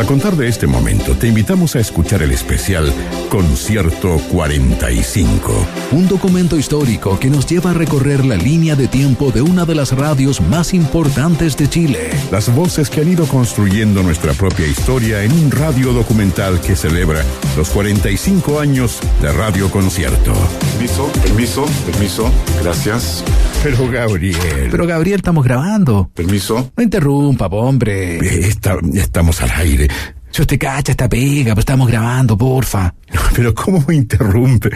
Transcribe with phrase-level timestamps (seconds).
[0.00, 2.90] A contar de este momento, te invitamos a escuchar el especial
[3.28, 5.52] Concierto 45.
[5.92, 9.74] Un documento histórico que nos lleva a recorrer la línea de tiempo de una de
[9.74, 12.10] las radios más importantes de Chile.
[12.32, 17.22] Las voces que han ido construyendo nuestra propia historia en un radio documental que celebra
[17.58, 20.32] los 45 años de Radio Concierto.
[20.72, 22.32] Permiso, permiso, permiso.
[22.62, 23.22] Gracias.
[23.62, 24.68] Pero Gabriel.
[24.70, 26.10] Pero Gabriel, estamos grabando.
[26.14, 26.72] Permiso.
[26.76, 28.18] No interrumpa, hombre.
[28.48, 29.88] Está- estamos al aire.
[30.30, 32.94] Si usted cacha esta pega, pues estamos grabando, porfa.
[33.34, 34.70] Pero ¿cómo me interrumpe?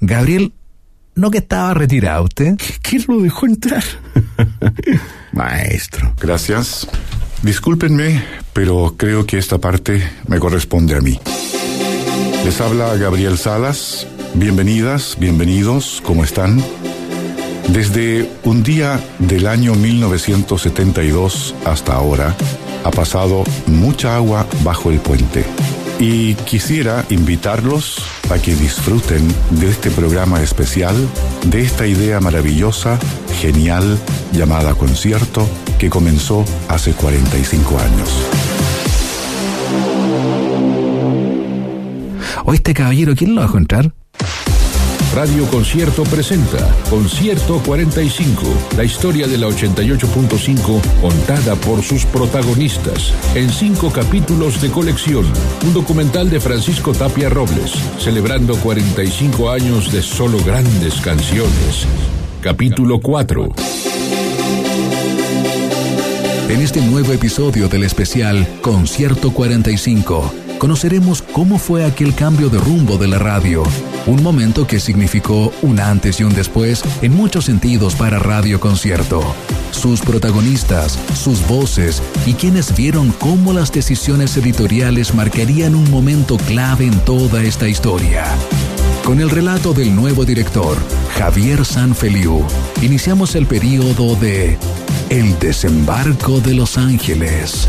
[0.00, 0.52] Gabriel,
[1.16, 2.56] ¿no que estaba retirado usted?
[2.80, 3.84] ¿Quién lo dejó entrar?
[5.32, 6.14] Maestro.
[6.20, 6.86] Gracias.
[7.42, 8.22] Discúlpenme,
[8.54, 11.18] pero creo que esta parte me corresponde a mí.
[12.44, 14.06] Les habla Gabriel Salas.
[14.34, 16.62] Bienvenidas, bienvenidos, ¿cómo están?
[17.68, 22.34] Desde un día del año 1972 hasta ahora,
[22.84, 25.44] ha pasado mucha agua bajo el puente.
[25.98, 30.94] Y quisiera invitarlos a que disfruten de este programa especial,
[31.46, 32.98] de esta idea maravillosa,
[33.40, 33.98] genial,
[34.32, 35.46] llamada concierto,
[35.78, 38.10] que comenzó hace 45 años.
[42.44, 44.03] Oíste, caballero, ¿quién lo va a?
[45.14, 48.42] Radio Concierto presenta Concierto 45,
[48.76, 55.24] la historia de la 88.5 contada por sus protagonistas, en cinco capítulos de colección,
[55.64, 61.86] un documental de Francisco Tapia Robles, celebrando 45 años de solo grandes canciones.
[62.40, 63.52] Capítulo 4.
[66.48, 72.98] En este nuevo episodio del especial Concierto 45, conoceremos cómo fue aquel cambio de rumbo
[72.98, 73.62] de la radio,
[74.06, 79.22] un momento que significó un antes y un después en muchos sentidos para Radio Concierto.
[79.70, 86.86] Sus protagonistas, sus voces y quienes vieron cómo las decisiones editoriales marcarían un momento clave
[86.86, 88.24] en toda esta historia.
[89.04, 90.78] Con el relato del nuevo director,
[91.18, 92.42] Javier Sanfeliu,
[92.80, 94.58] iniciamos el periodo de
[95.10, 97.68] El desembarco de Los Ángeles.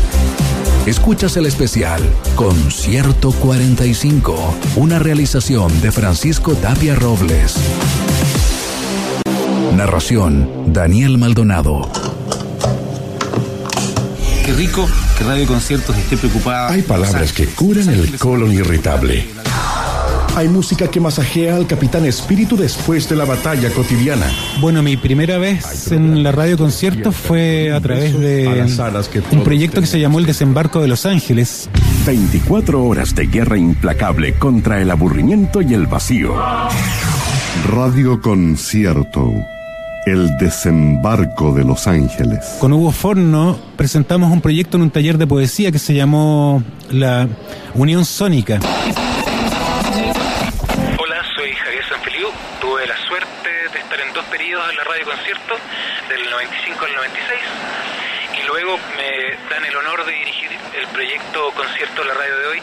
[0.86, 2.00] Escuchas el especial
[2.36, 7.56] Concierto 45, una realización de Francisco Tapia Robles.
[9.74, 11.90] Narración Daniel Maldonado.
[14.44, 14.88] Qué rico
[15.18, 16.68] que Radio Conciertos esté preocupada.
[16.70, 19.26] Hay palabras que curan el colon irritable.
[20.36, 24.26] Hay música que masajea al capitán espíritu después de la batalla cotidiana.
[24.60, 28.46] Bueno, mi primera vez en la radio concierto fue a través de
[29.32, 31.70] un proyecto que se llamó El Desembarco de Los Ángeles.
[32.04, 36.34] 24 horas de guerra implacable contra el aburrimiento y el vacío.
[37.70, 39.32] Radio Concierto.
[40.04, 42.58] El desembarco de Los Ángeles.
[42.60, 47.26] Con Hugo Forno presentamos un proyecto en un taller de poesía que se llamó la
[47.74, 48.60] Unión Sónica.
[54.70, 55.54] En la radio concierto,
[56.08, 57.40] del 95 al 96,
[58.40, 62.58] y luego me dan el honor de dirigir el proyecto Concierto la Radio de hoy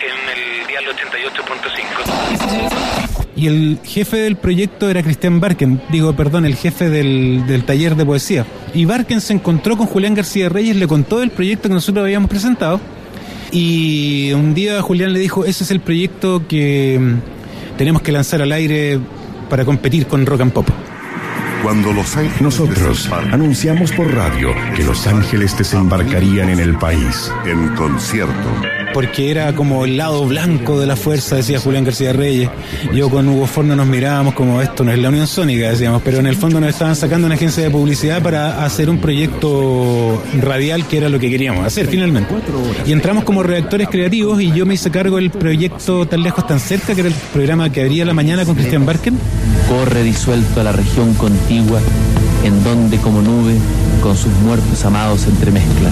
[0.00, 3.36] en el dial 88.5.
[3.36, 7.94] Y el jefe del proyecto era Cristian Barken, digo, perdón, el jefe del, del taller
[7.94, 8.44] de poesía.
[8.74, 12.28] Y Barken se encontró con Julián García Reyes, le contó el proyecto que nosotros habíamos
[12.28, 12.80] presentado.
[13.52, 17.20] Y un día Julián le dijo, ese es el proyecto que mm,
[17.78, 18.98] tenemos que lanzar al aire
[19.48, 20.68] para competir con Rock and Pop.
[21.62, 27.30] Cuando Los Ángeles Nosotros anunciamos por radio que los ángeles desembarcarían en el país.
[27.44, 28.87] en concierto.
[28.98, 32.50] Porque era como el lado blanco de la fuerza, decía Julián García Reyes.
[32.92, 36.18] Yo con Hugo Forno nos mirábamos como esto no es la Unión Sónica, decíamos, pero
[36.18, 40.84] en el fondo nos estaban sacando una agencia de publicidad para hacer un proyecto radial
[40.88, 42.34] que era lo que queríamos hacer finalmente.
[42.86, 46.58] Y entramos como redactores creativos y yo me hice cargo del proyecto Tan Lejos Tan
[46.58, 49.16] Cerca, que era el programa que abría la mañana con Cristian Barken.
[49.68, 51.78] corre disuelto a la región contigua,
[52.42, 53.54] en donde como nube
[54.02, 55.88] con sus muertos amados se entremezcla.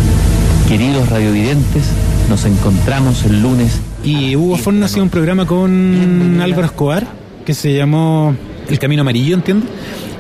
[0.66, 1.84] Queridos radiovidentes,
[2.28, 7.06] nos encontramos el lunes Y Hugo Forno hacía un programa con Álvaro Escobar
[7.44, 8.34] que se llamó
[8.68, 9.66] El Camino Amarillo, entiendo.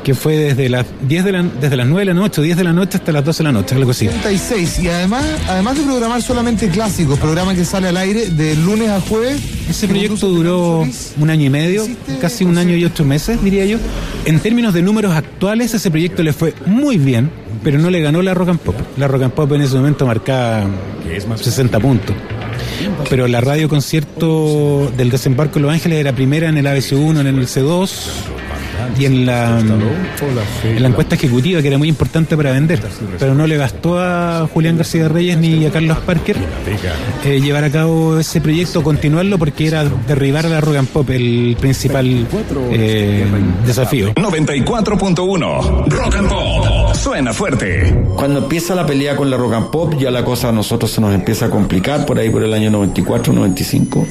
[0.06, 2.58] Que fue desde las 10 de la, desde las 9 de la noche o 10
[2.58, 4.06] de la noche hasta las 12 de la noche, algo así.
[4.06, 8.88] 36 y además además de programar solamente clásicos, programa que sale al aire de lunes
[8.88, 9.40] a jueves.
[9.68, 10.86] Ese proyecto duró
[11.18, 13.78] un año y medio, Existe casi un año y ocho meses, diría yo.
[14.26, 17.28] En términos de números actuales, ese proyecto le fue muy bien,
[17.64, 18.76] pero no le ganó la Rock and Pop.
[18.98, 20.68] La Rock and Pop en ese momento marcaba
[21.34, 22.14] 60 puntos.
[23.10, 27.26] Pero la radio concierto del desembarco de Los Ángeles era primera en el ABC1, en
[27.26, 27.90] el C2,
[28.98, 32.82] y en la, en la encuesta ejecutiva, que era muy importante para vender.
[33.18, 36.36] Pero no le bastó a Julián García Reyes ni a Carlos Parker
[37.24, 41.10] eh, llevar a cabo ese proyecto, continuarlo, porque era derribar a la rock and pop
[41.10, 42.26] el principal
[42.72, 43.24] eh,
[43.64, 44.14] desafío.
[44.14, 46.94] 94.1 Rock and Pop.
[46.94, 47.94] Suena fuerte.
[48.16, 51.00] Cuando empieza la pelea con la rock and pop, ya la cosa a nosotros se
[51.00, 54.06] nos empieza a complicar por ahí por el año 94, 95.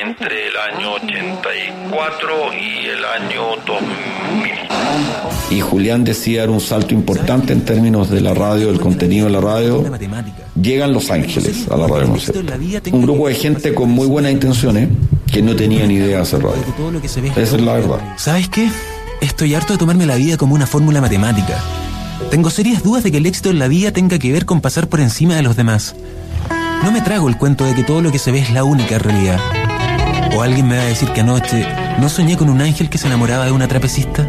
[0.00, 4.50] Entre el año 84 y el año 2000.
[5.50, 9.32] Y Julián decía dar un salto importante en términos de la radio, del contenido de
[9.32, 9.84] la radio.
[10.60, 12.14] Llegan Los Ángeles a la radio.
[12.92, 14.88] Un grupo de gente con muy buenas intenciones
[15.32, 16.62] que no tenía ni idea de hacer radio.
[17.36, 18.00] Esa es la verdad.
[18.16, 18.70] ¿Sabes qué?
[19.20, 21.58] Estoy harto de tomarme la vida como una fórmula matemática.
[22.30, 24.88] Tengo serias dudas de que el éxito en la vida tenga que ver con pasar
[24.88, 25.94] por encima de los demás.
[26.82, 28.98] No me trago el cuento de que todo lo que se ve es la única
[28.98, 29.40] realidad.
[30.36, 31.66] O alguien me va a decir que anoche
[32.00, 34.26] no soñé con un ángel que se enamoraba de una trapecista.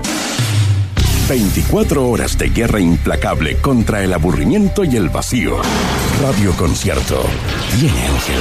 [1.30, 5.58] 24 horas de guerra implacable contra el aburrimiento y el vacío.
[6.22, 7.24] Radio Concierto.
[7.80, 8.40] Viene Ángel.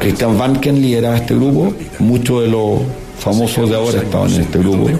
[0.00, 1.74] Christian Van Kenley era este grupo.
[2.00, 2.80] Muchos de los
[3.18, 4.90] famosos de ahora estaban en este grupo.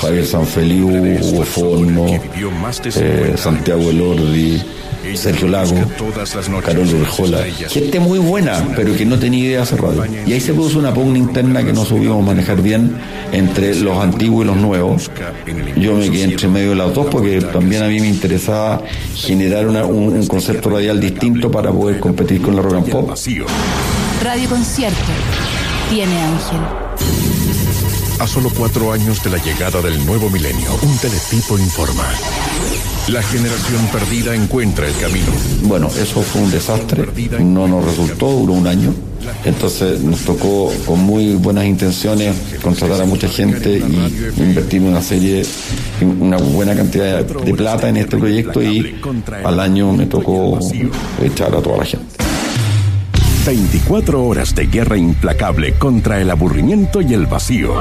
[0.00, 2.06] Javier Sanfeliu, Hugo Forno,
[2.96, 4.62] eh, Santiago Elordi,
[5.14, 5.74] Sergio Lago,
[6.64, 7.44] Carol Urjola.
[7.68, 10.04] Gente muy buena, pero que no tenía idea de hacer radio.
[10.26, 12.96] Y ahí se puso una pugna interna que no supimos manejar bien
[13.32, 15.10] entre los antiguos y los nuevos.
[15.76, 18.82] Yo me quedé entre medio de las dos porque también a mí me interesaba
[19.14, 23.10] generar un, un concepto radial distinto para poder competir con la rock and pop.
[24.22, 24.96] Radio Concierto.
[25.90, 26.81] Tiene Ángel.
[28.22, 32.04] A solo cuatro años de la llegada del nuevo milenio, un teletipo informa.
[33.08, 35.26] La generación perdida encuentra el camino.
[35.62, 37.08] Bueno, eso fue un desastre,
[37.40, 38.94] no nos resultó, duró un año.
[39.44, 45.42] Entonces nos tocó con muy buenas intenciones contratar a mucha gente y invertir una serie,
[46.00, 49.00] una buena cantidad de plata en este proyecto y
[49.42, 50.60] al año me tocó
[51.20, 52.31] echar a toda la gente.
[53.44, 57.74] 24 horas de guerra implacable contra el aburrimiento y el vacío.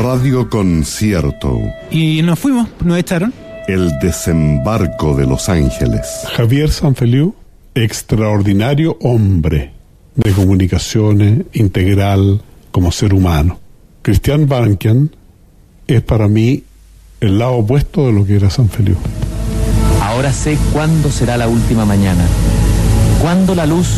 [0.00, 1.60] Radio Concierto.
[1.90, 3.34] Y nos fuimos, nos echaron.
[3.66, 6.06] El desembarco de Los Ángeles.
[6.36, 7.34] Javier Sanfeliu,
[7.74, 9.72] extraordinario hombre
[10.14, 12.40] de comunicaciones integral
[12.70, 13.58] como ser humano.
[14.02, 15.10] Cristian Bankian
[15.88, 16.62] es para mí
[17.20, 18.96] el lado opuesto de lo que era Sanfeliu.
[20.00, 22.24] Ahora sé cuándo será la última mañana.
[23.20, 23.88] Cuándo la luz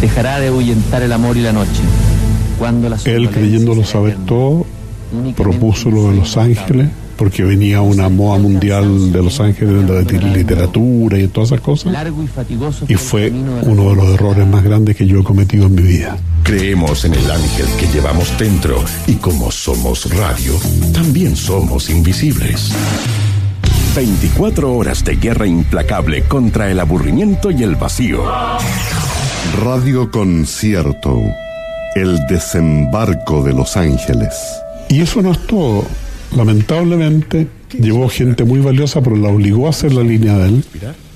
[0.00, 1.82] dejará de ahuyentar el amor y la noche.
[2.58, 4.66] Cuándo la Él creyéndolo saber todo,
[5.36, 10.28] propuso lo de Los Ángeles, porque venía una moda mundial de Los Ángeles de la
[10.32, 11.92] literatura y todas esas cosas.
[12.88, 16.16] Y fue uno de los errores más grandes que yo he cometido en mi vida.
[16.42, 20.54] Creemos en el ángel que llevamos dentro y como somos radio,
[20.92, 22.72] también somos invisibles.
[23.94, 28.22] 24 horas de guerra implacable contra el aburrimiento y el vacío.
[29.56, 31.20] Radio Concierto.
[31.94, 34.34] El desembarco de Los Ángeles.
[34.88, 35.84] Y eso no es todo.
[36.36, 37.48] Lamentablemente,
[37.78, 40.64] llevó gente muy valiosa, pero la obligó a hacer la línea de él.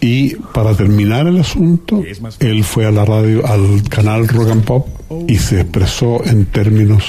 [0.00, 2.02] Y para terminar el asunto,
[2.40, 4.88] él fue a la radio, al canal Rock and Pop,
[5.28, 7.04] y se expresó en términos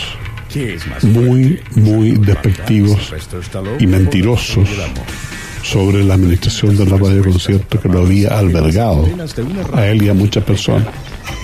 [1.02, 3.14] muy, muy despectivos
[3.80, 4.70] y mentirosos
[5.64, 9.08] sobre la administración de la radio concierto que lo había albergado
[9.74, 10.88] a él y a muchas personas.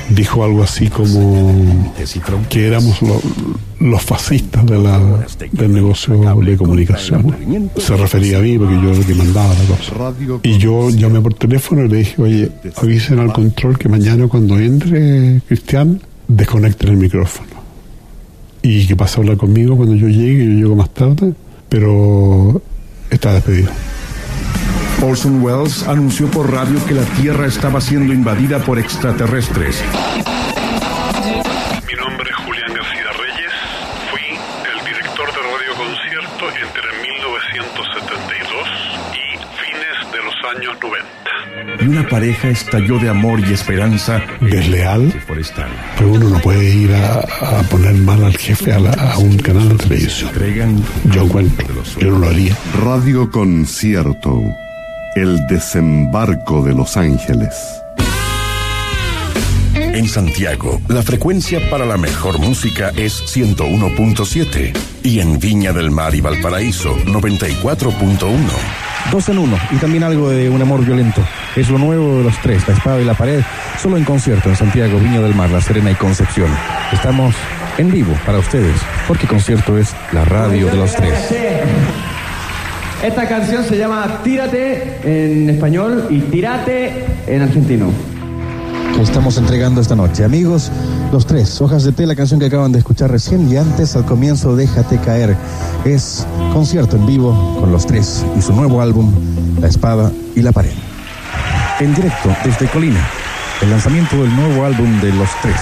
[0.10, 1.94] Dijo algo así como
[2.50, 3.22] que éramos lo-
[3.80, 5.00] los fascistas de la,
[5.52, 6.16] del negocio
[6.52, 7.22] de comunicación.
[7.78, 9.94] Se refería a mí porque yo era el que mandaba la cosa.
[10.44, 14.60] Y yo llamé por teléfono y le dije, oye, avisen al control que mañana cuando
[14.60, 17.48] entre Cristian, desconecten el micrófono.
[18.62, 21.34] Y que pase a hablar conmigo cuando yo llegue, yo llego más tarde,
[21.70, 22.62] pero
[23.10, 23.70] está despedido.
[25.02, 29.82] Orson Welles anunció por radio que la Tierra estaba siendo invadida por extraterrestres.
[31.88, 33.54] Mi nombre es Julián García Reyes.
[34.12, 38.68] Fui el director de Radio Concierto entre 1972
[39.14, 41.84] y fines de los años 90.
[41.84, 44.22] Y una pareja estalló de amor y esperanza.
[44.42, 45.14] desleal,
[45.98, 49.38] pero uno no puede ir a, a poner mal al jefe a, la- a un
[49.38, 50.30] canal de televisión.
[51.06, 51.66] Yo encuentro,
[52.00, 52.56] yo no lo haría.
[52.84, 54.44] Radio Concierto.
[55.20, 57.54] El desembarco de Los Ángeles.
[59.76, 64.72] En Santiago, la frecuencia para la mejor música es 101.7
[65.04, 68.30] y en Viña del Mar y Valparaíso 94.1.
[69.12, 71.22] Dos en uno y también algo de un amor violento.
[71.54, 73.44] Es lo nuevo de los tres, la espada y la pared,
[73.78, 76.50] solo en concierto en Santiago, Viña del Mar, La Serena y Concepción.
[76.94, 77.36] Estamos
[77.78, 82.09] en vivo para ustedes, porque concierto es la radio de los tres.
[83.04, 87.90] Esta canción se llama Tírate en español y Tírate en argentino.
[88.94, 90.26] que estamos entregando esta noche.
[90.26, 90.70] Amigos,
[91.14, 94.04] los tres, Hojas de Té, la canción que acaban de escuchar recién y antes al
[94.04, 95.38] comienzo Déjate caer.
[95.86, 99.14] Es concierto en vivo con los tres y su nuevo álbum,
[99.62, 100.74] La Espada y la Pared.
[101.80, 103.00] En directo desde Colina,
[103.62, 105.56] el lanzamiento del nuevo álbum de los tres,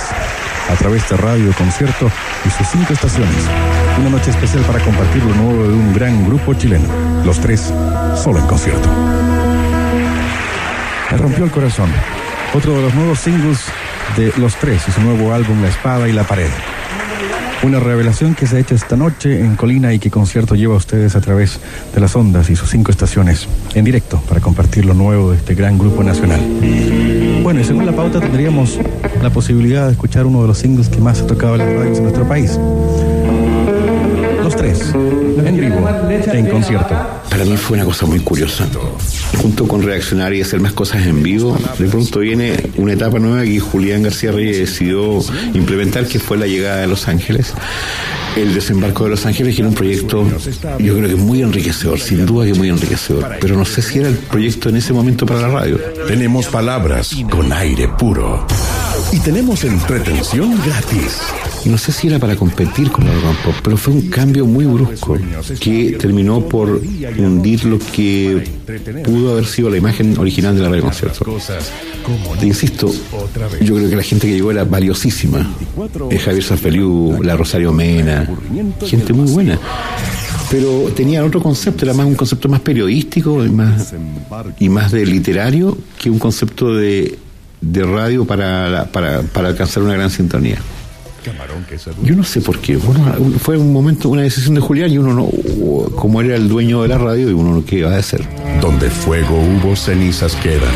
[0.70, 2.10] a través de radio, concierto
[2.46, 3.36] y sus cinco estaciones.
[4.00, 6.88] Una noche especial para compartir lo nuevo de un gran grupo chileno,
[7.26, 7.74] los tres,
[8.16, 8.90] solo en concierto.
[11.12, 11.90] Me rompió el corazón.
[12.54, 13.60] Otro de los nuevos singles
[14.16, 16.50] de Los Tres y su nuevo álbum La Espada y la Pared.
[17.64, 20.78] Una revelación que se ha hecho esta noche en Colina y que concierto lleva a
[20.78, 21.60] ustedes a través
[21.94, 25.56] de las ondas y sus cinco estaciones en directo para compartir lo nuevo de este
[25.56, 26.40] gran grupo nacional.
[27.42, 28.80] Bueno, y según la pauta tendríamos
[29.22, 31.98] la posibilidad de escuchar uno de los singles que más ha tocado en las radios
[31.98, 32.60] en nuestro país.
[34.44, 36.96] Los tres, en vivo, en concierto.
[37.30, 38.66] Para mí fue una cosa muy curiosa.
[39.42, 43.44] Junto con reaccionar y hacer más cosas en vivo, de pronto viene una etapa nueva
[43.44, 45.20] que Julián García Reyes decidió
[45.54, 47.54] implementar, que fue la llegada de Los Ángeles.
[48.36, 50.26] El desembarco de Los Ángeles, que era un proyecto,
[50.80, 53.38] yo creo que muy enriquecedor, sin duda que muy enriquecedor.
[53.42, 55.78] Pero no sé si era el proyecto en ese momento para la radio.
[56.08, 58.46] Tenemos palabras con aire puro.
[59.12, 61.22] Y tenemos entretención gratis.
[61.66, 64.66] Y no sé si era para competir con Urban Pop, pero fue un cambio muy
[64.66, 65.18] brusco
[65.60, 66.82] que terminó por
[67.18, 68.44] hundir lo que
[69.04, 71.26] pudo haber sido la imagen original de la radio concierto.
[72.42, 72.92] Insisto,
[73.62, 75.56] yo creo que la gente que llegó era valiosísima.
[76.10, 78.30] Eh, Javier Sanfeliu, la Rosario Mena,
[78.86, 79.60] gente muy buena.
[80.50, 83.94] Pero tenían otro concepto, era más un concepto más periodístico y más,
[84.60, 87.18] y más de literario que un concepto de,
[87.62, 90.58] de radio para, la- para, para alcanzar una gran sintonía.
[92.04, 92.78] Yo no sé por qué.
[92.78, 95.30] Bueno, fue un momento, una decisión de Julián y uno no,
[95.96, 98.24] como era el dueño de la radio, y uno no qué iba a hacer.
[98.62, 100.74] Donde fuego hubo, cenizas quedan.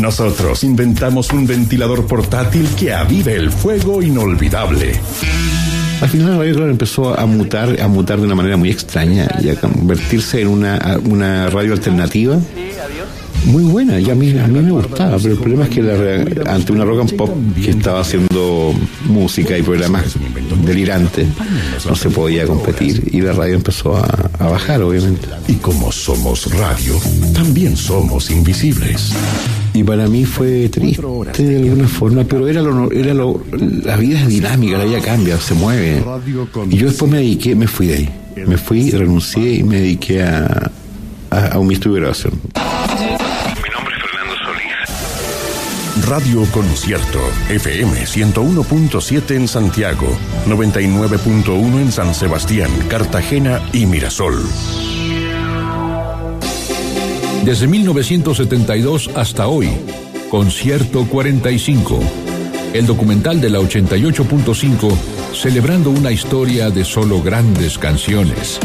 [0.00, 4.92] Nosotros inventamos un ventilador portátil que avive el fuego inolvidable.
[6.00, 9.26] Al final la radio claro, empezó a mutar, a mutar de una manera muy extraña
[9.42, 12.38] y a convertirse en una, una radio alternativa
[13.46, 16.52] muy buena y a mí, a mí me gustaba, pero el problema es que la
[16.52, 17.30] ante una rock and pop
[17.62, 18.74] que estaba haciendo
[19.06, 20.04] música y programas
[20.64, 21.28] delirantes,
[21.88, 25.28] no se podía competir y la radio empezó a, a bajar, obviamente.
[25.46, 26.94] Y como somos radio,
[27.32, 29.12] también somos invisibles.
[29.72, 33.40] Y para mí fue triste de alguna forma, pero era lo, era lo,
[33.84, 36.02] la vida es dinámica, la vida cambia, se mueve.
[36.70, 38.08] Y yo después me dediqué, me fui de ahí.
[38.46, 40.70] Me fui, renuncié y me dediqué a,
[41.30, 42.32] a, a un estudio de grabación.
[46.08, 47.18] Radio Concierto,
[47.50, 50.06] FM 101.7 en Santiago,
[50.46, 54.42] 99.1 en San Sebastián, Cartagena y Mirasol.
[57.44, 59.68] Desde 1972 hasta hoy,
[60.30, 62.00] Concierto 45,
[62.72, 64.96] el documental de la 88.5,
[65.34, 68.58] celebrando una historia de solo grandes canciones.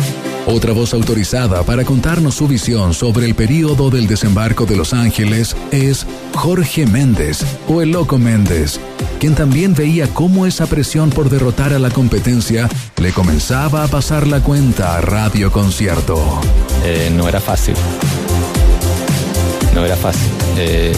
[0.46, 5.56] Otra voz autorizada para contarnos su visión sobre el período del desembarco de Los Ángeles
[5.72, 8.78] es Jorge Méndez o el Loco Méndez,
[9.22, 14.28] quien también veía cómo esa presión por derrotar a la competencia le comenzaba a pasar
[14.28, 16.22] la cuenta a Radio Concierto.
[16.84, 17.76] Eh, no era fácil.
[19.74, 20.30] No era fácil.
[20.58, 20.92] Eh,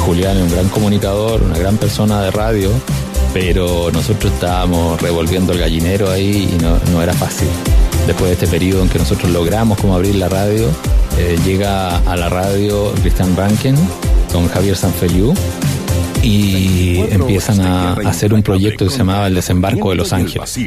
[0.00, 2.70] Julián es un gran comunicador, una gran persona de radio,
[3.32, 7.48] pero nosotros estábamos revolviendo el gallinero ahí y no era fácil.
[8.06, 10.68] Después de este periodo en que nosotros logramos como abrir la radio,
[11.18, 13.76] eh, llega a la radio Christian Rankin
[14.32, 15.32] con Javier Sanfeliu
[16.22, 20.58] y empiezan a hacer un proyecto que se llamaba El Desembarco de Los Ángeles.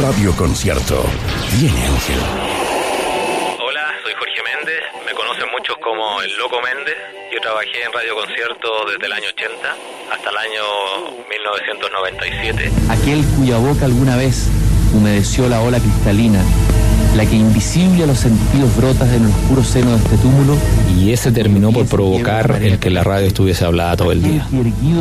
[0.00, 1.04] Radio Concierto.
[1.60, 2.18] Viene Ángel.
[3.60, 6.96] Hola, soy Jorge Méndez, me conocen muchos como el Loco Méndez.
[7.32, 9.76] Yo trabajé en Radio Concierto desde el año 80
[10.12, 10.62] hasta el año
[11.28, 12.72] 1997.
[12.90, 14.48] Aquel cuya boca alguna vez
[14.94, 16.40] humedeció la ola cristalina,
[17.16, 20.54] la que invisible a los sentidos brotas en el oscuro seno de este túmulo.
[20.98, 24.46] Y ese terminó por provocar el que la radio estuviese hablada todo el día.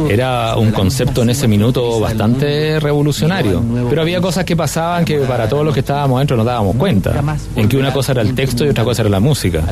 [0.10, 5.48] Era un concepto en ese minuto bastante revolucionario, pero había cosas que pasaban que para
[5.50, 7.13] todos los que estábamos dentro nos dábamos cuenta,
[7.56, 9.63] en que una cosa era el texto y otra cosa era la música.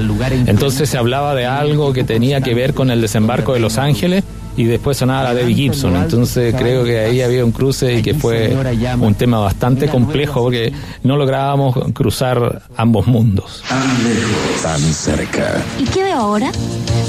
[0.45, 4.23] Entonces se hablaba de algo que tenía que ver con el desembarco de Los Ángeles
[4.57, 5.95] y después sonaba la Debbie Gibson.
[5.95, 8.55] Entonces creo que ahí había un cruce y que fue
[8.99, 13.63] un tema bastante complejo porque no lográbamos cruzar ambos mundos.
[13.67, 15.63] Tan lejos, tan cerca.
[15.79, 16.51] ¿Y qué veo ahora?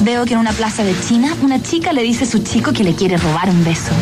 [0.03, 2.85] Veo que en una plaza de China una chica le dice a su chico que
[2.85, 3.93] le quiere robar un beso.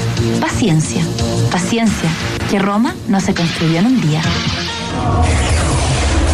[0.40, 1.02] Paciencia,
[1.50, 2.10] paciencia,
[2.50, 4.22] que Roma no se construyó en un día.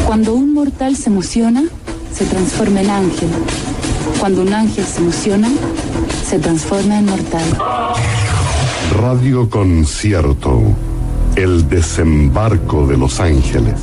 [0.07, 1.65] Cuando un mortal se emociona,
[2.13, 3.29] se transforma en ángel.
[4.21, 5.49] Cuando un ángel se emociona,
[6.29, 7.43] se transforma en mortal.
[8.93, 10.61] Radio Concierto.
[11.37, 13.77] El desembarco de Los Ángeles.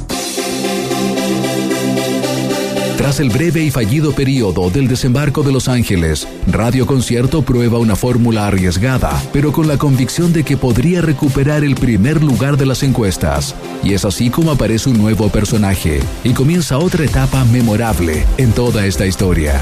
[2.98, 7.96] Tras el breve y fallido periodo del desembarco de Los Ángeles, Radio Concierto prueba una
[7.96, 12.84] fórmula arriesgada, pero con la convicción de que podría recuperar el primer lugar de las
[12.84, 13.56] encuestas.
[13.84, 18.86] Y es así como aparece un nuevo personaje y comienza otra etapa memorable en toda
[18.86, 19.62] esta historia.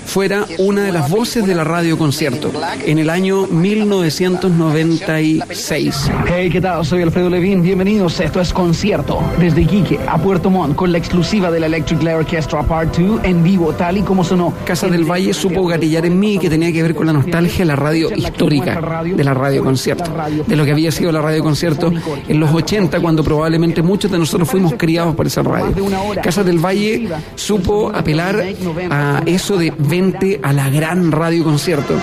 [0.06, 2.52] fuera una de las voces de la radio concierto
[2.86, 6.12] en el año 1996.
[6.28, 6.86] Hey, ¿qué tal?
[6.86, 8.20] Soy Alfredo Levin, bienvenidos.
[8.20, 12.18] Esto es Concierto desde Iquique a Puerto Montt con la exclusiva de la Electric Light
[12.18, 14.54] Orchestra Part 2 en vivo, tal y como sonó.
[14.66, 17.66] Casas del Valle supo gatillar en mí que tenía que ver con la nostalgia de
[17.66, 20.12] la radio histórica de la radio concierto,
[20.46, 21.92] de que había sido la radio concierto
[22.28, 25.74] en los 80, cuando probablemente muchos de nosotros fuimos criados por esa radio.
[26.22, 28.44] Casas del Valle supo apelar
[28.90, 31.96] a eso de vente a la gran radio concierto.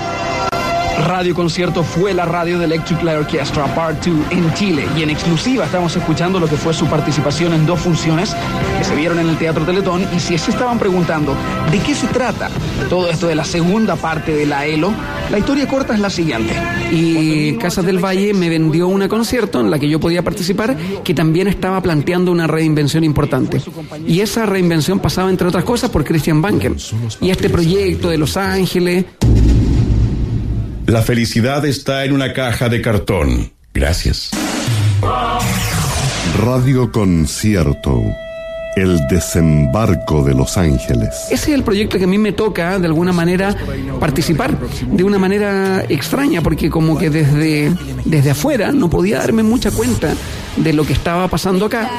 [1.07, 5.11] Radio Concierto fue la radio de Electric Light Orchestra Part 2 en Chile y en
[5.11, 8.35] exclusiva estamos escuchando lo que fue su participación en dos funciones
[8.79, 11.35] que se vieron en el Teatro Teletón y si se estaban preguntando
[11.71, 12.51] de qué se trata
[12.89, 14.93] todo esto de la segunda parte de la ELO,
[15.31, 16.55] la historia corta es la siguiente.
[16.91, 21.15] Y Casas del Valle me vendió una concierto en la que yo podía participar que
[21.15, 23.61] también estaba planteando una reinvención importante.
[24.07, 26.77] Y esa reinvención pasaba entre otras cosas por Christian Banken.
[27.21, 29.07] Y este proyecto de Los Ángeles
[30.87, 33.53] La felicidad está en una caja de cartón.
[33.73, 34.31] Gracias.
[36.39, 38.03] Radio Concierto.
[38.75, 41.11] El desembarco de Los Ángeles.
[41.31, 43.55] Ese es el proyecto que a mí me toca, de alguna manera,
[44.01, 47.71] participar de una manera extraña, porque como que desde,
[48.07, 50.15] desde afuera no podía darme mucha cuenta
[50.57, 51.91] de lo que estaba pasando acá,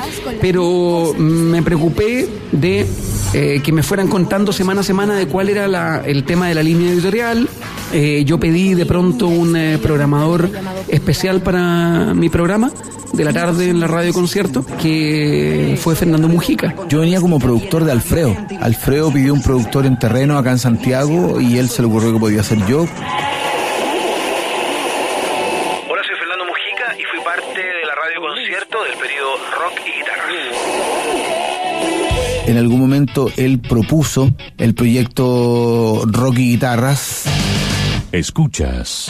[0.42, 2.88] pero me preocupé de
[3.34, 6.64] eh, que me fueran contando semana a semana de cuál era el tema de la
[6.64, 7.50] línea editorial.
[7.92, 10.50] Eh, yo pedí de pronto un eh, programador
[10.88, 12.72] especial para mi programa
[13.12, 16.76] de la tarde en la radio concierto, que fue Fernando Mujica.
[16.90, 18.36] Yo venía como productor de Alfredo.
[18.60, 22.20] Alfredo pidió un productor en terreno acá en Santiago y él se le ocurrió que
[22.20, 22.88] podía ser yo.
[32.46, 37.24] En algún momento él propuso el proyecto Rock y Guitarras.
[38.12, 39.08] Escuchas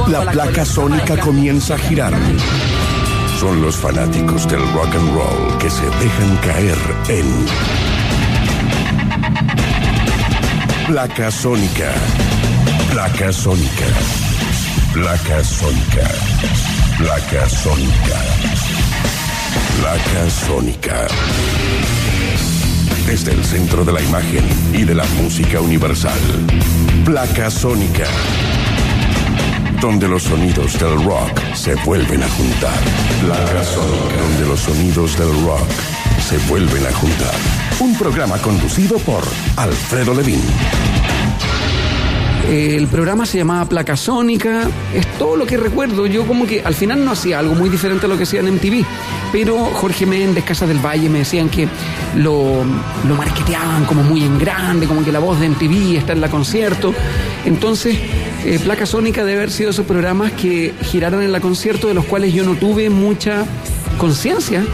[0.09, 2.15] la placa sónica comienza a girar.
[3.39, 6.77] Son los fanáticos del rock and roll que se dejan caer
[7.09, 7.47] en
[10.89, 11.93] Placa Sónica.
[12.91, 13.85] Placa Sónica.
[14.95, 16.09] Placa Sónica.
[16.97, 18.19] Placa Sónica.
[19.79, 21.07] Placa Sónica.
[23.07, 26.19] Desde el centro de la imagen y de la música universal.
[27.05, 28.07] Placa Sónica.
[29.83, 32.81] Donde los sonidos del rock se vuelven a juntar.
[33.21, 34.17] Placa Sónica.
[34.23, 35.69] Donde los sonidos del rock
[36.27, 37.68] se vuelven a juntar.
[37.81, 39.23] Un programa conducido por
[39.55, 40.41] Alfredo Levin.
[42.51, 46.07] El programa se llamaba Placa Sónica, es todo lo que recuerdo.
[46.07, 48.53] Yo como que al final no hacía algo muy diferente a lo que hacía en
[48.55, 48.85] MTV,
[49.31, 51.69] pero Jorge Méndez, Casa del Valle me decían que
[52.17, 52.65] lo,
[53.07, 56.31] lo marketeaban como muy en grande, como que la voz de MTV está en la
[56.31, 56.93] concierto.
[57.45, 57.97] Entonces,
[58.45, 62.07] eh, Placa Sónica debe haber sido esos programas que giraron en la concierto, de los
[62.07, 63.45] cuales yo no tuve mucha
[63.99, 64.65] conciencia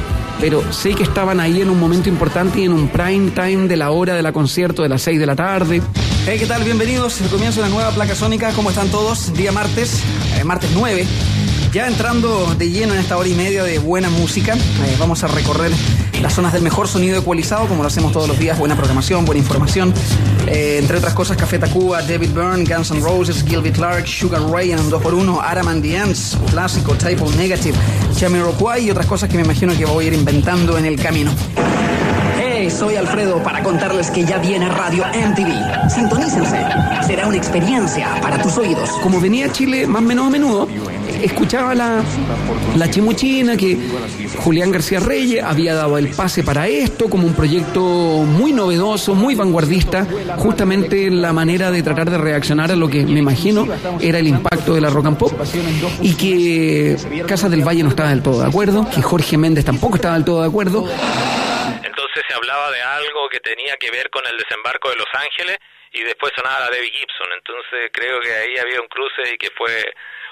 [0.40, 3.77] pero sé que estaban ahí en un momento importante y en un prime time de
[3.77, 5.83] la hora de la concierto de las 6 de la tarde.
[6.27, 6.64] Hey, ¿qué tal?
[6.64, 8.53] Bienvenidos al comienzo de la nueva placa sónica.
[8.53, 9.35] ¿Cómo están todos?
[9.35, 10.03] Día martes,
[10.38, 11.07] eh, martes 9.
[11.73, 15.27] Ya entrando de lleno en esta hora y media de buena música, eh, vamos a
[15.27, 15.73] recorrer
[16.20, 18.59] las zonas del mejor sonido ecualizado, como lo hacemos todos los días.
[18.59, 19.92] Buena programación, buena información.
[20.46, 24.72] Eh, entre otras cosas, Café Tacuba, David Byrne, Guns N' Roses, Gilby Clark, Sugar Ray
[24.72, 27.77] en un 2x1, Adam and the Ants, Clásico, Type Negative,
[28.18, 31.31] Jamiroquai y otras cosas que me imagino que voy a ir inventando en el camino.
[32.37, 35.90] Hey, soy Alfredo para contarles que ya viene Radio MTV.
[35.90, 36.57] Sintonícense.
[37.07, 38.90] Será una experiencia para tus oídos.
[39.03, 40.68] Como venía a Chile más o menos a menudo,
[41.24, 42.02] escuchaba la,
[42.76, 43.76] la chimuchina que
[44.38, 49.34] Julián García Reyes había dado el pase para esto como un proyecto muy novedoso, muy
[49.34, 50.06] vanguardista,
[50.37, 53.66] justamente la manera de tratar de reaccionar a lo que me imagino
[54.00, 55.32] era el impacto de la rock and pop
[56.02, 59.96] y que Casa del Valle no estaba del todo de acuerdo, que Jorge Méndez tampoco
[59.96, 60.87] estaba del todo de acuerdo.
[60.87, 65.58] Entonces se hablaba de algo que tenía que ver con el desembarco de Los Ángeles
[65.92, 67.28] y después sonaba la Debbie Gibson.
[67.38, 69.70] Entonces creo que ahí había un cruce y que fue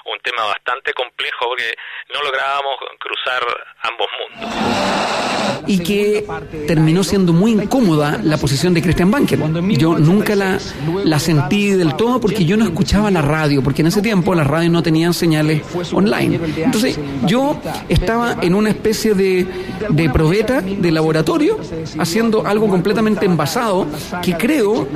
[0.05, 1.73] un tema bastante complejo porque
[2.13, 3.43] no lográbamos cruzar
[3.81, 4.53] ambos mundos.
[5.65, 6.25] y que
[6.67, 9.39] terminó siendo muy incómoda la posición de Christian Banker.
[9.77, 10.59] Yo nunca la,
[11.05, 14.45] la sentí del todo porque yo no escuchaba la radio, porque en ese tiempo las
[14.47, 15.61] radios no tenían señales
[15.93, 16.39] online.
[16.57, 19.47] Entonces yo estaba en una especie de,
[19.89, 21.57] de probeta, de laboratorio,
[21.97, 23.87] haciendo algo completamente envasado,
[24.21, 24.87] que creo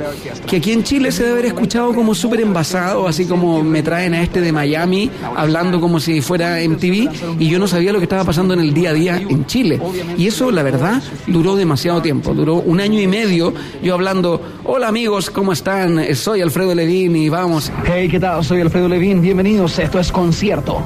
[0.46, 4.14] que aquí en Chile se debe haber escuchado como súper envasado, así como me traen
[4.14, 4.97] a este de Miami
[5.36, 8.72] hablando como si fuera MTV y yo no sabía lo que estaba pasando en el
[8.74, 9.80] día a día en Chile.
[10.16, 14.88] Y eso, la verdad, duró demasiado tiempo, duró un año y medio yo hablando, hola
[14.88, 16.14] amigos, ¿cómo están?
[16.14, 17.70] Soy Alfredo Levin y vamos.
[17.84, 18.44] Hey, ¿qué tal?
[18.44, 19.20] Soy Alfredo Levin.
[19.20, 19.78] Bienvenidos.
[19.78, 20.82] Esto es Concierto.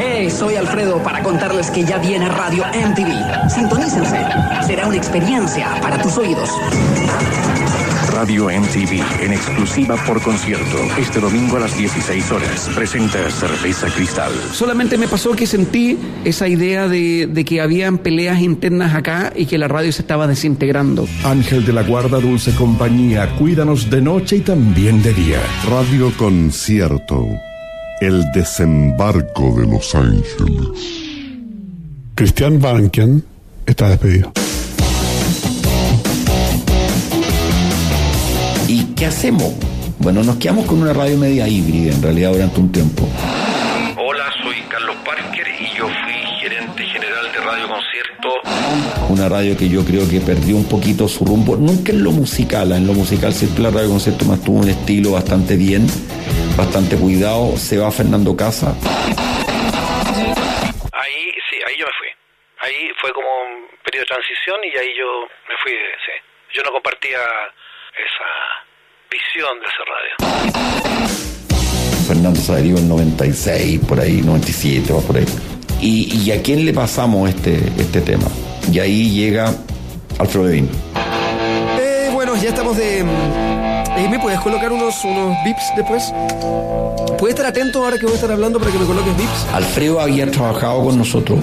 [0.00, 3.50] Hey, soy Alfredo para contarles que ya viene Radio MTV.
[3.50, 4.16] Sintonícense.
[4.66, 6.50] Será una experiencia para tus oídos.
[8.22, 10.76] Radio MTV en exclusiva por concierto.
[10.96, 12.70] Este domingo a las 16 horas.
[12.72, 14.30] Presenta Cerveza Cristal.
[14.52, 19.46] Solamente me pasó que sentí esa idea de, de que habían peleas internas acá y
[19.46, 21.08] que la radio se estaba desintegrando.
[21.24, 25.40] Ángel de la Guarda, Dulce Compañía, cuídanos de noche y también de día.
[25.68, 27.26] Radio Concierto.
[28.00, 30.78] El desembarco de Los Ángeles.
[32.14, 33.24] Cristian Bankian
[33.66, 34.32] está despedido.
[39.02, 39.52] Qué hacemos?
[39.98, 43.02] Bueno, nos quedamos con una radio media híbrida en realidad durante un tiempo.
[43.98, 48.28] Hola, soy Carlos Parker y yo fui gerente general de Radio Concierto.
[49.08, 52.70] Una radio que yo creo que perdió un poquito su rumbo, nunca en lo musical,
[52.70, 55.84] en lo musical siempre la radio concierto más tuvo un estilo bastante bien,
[56.56, 57.56] bastante cuidado.
[57.56, 58.70] Se va Fernando Casa.
[60.92, 62.10] Ahí, sí, ahí yo me fui.
[62.60, 65.72] Ahí fue como un periodo de transición y ahí yo me fui,
[66.06, 66.14] sí.
[66.54, 67.18] Yo no compartía
[67.98, 68.70] esa
[69.12, 71.12] visión de esa radio.
[72.06, 75.26] Fernando Saderío en 96, por ahí, 97, va por ahí.
[75.80, 78.24] Y, y a quién le pasamos este, este tema?
[78.70, 79.52] Y ahí llega
[80.18, 80.68] Alfredo Levin.
[81.80, 83.04] Eh, bueno, ya estamos de.
[83.04, 83.08] mm,
[83.98, 86.12] eh, ¿Me puedes colocar unos, unos bips después?
[87.18, 89.46] ¿Puedes estar atento ahora que voy a estar hablando para que me coloques bips?
[89.52, 91.40] Alfredo había trabajado con nosotros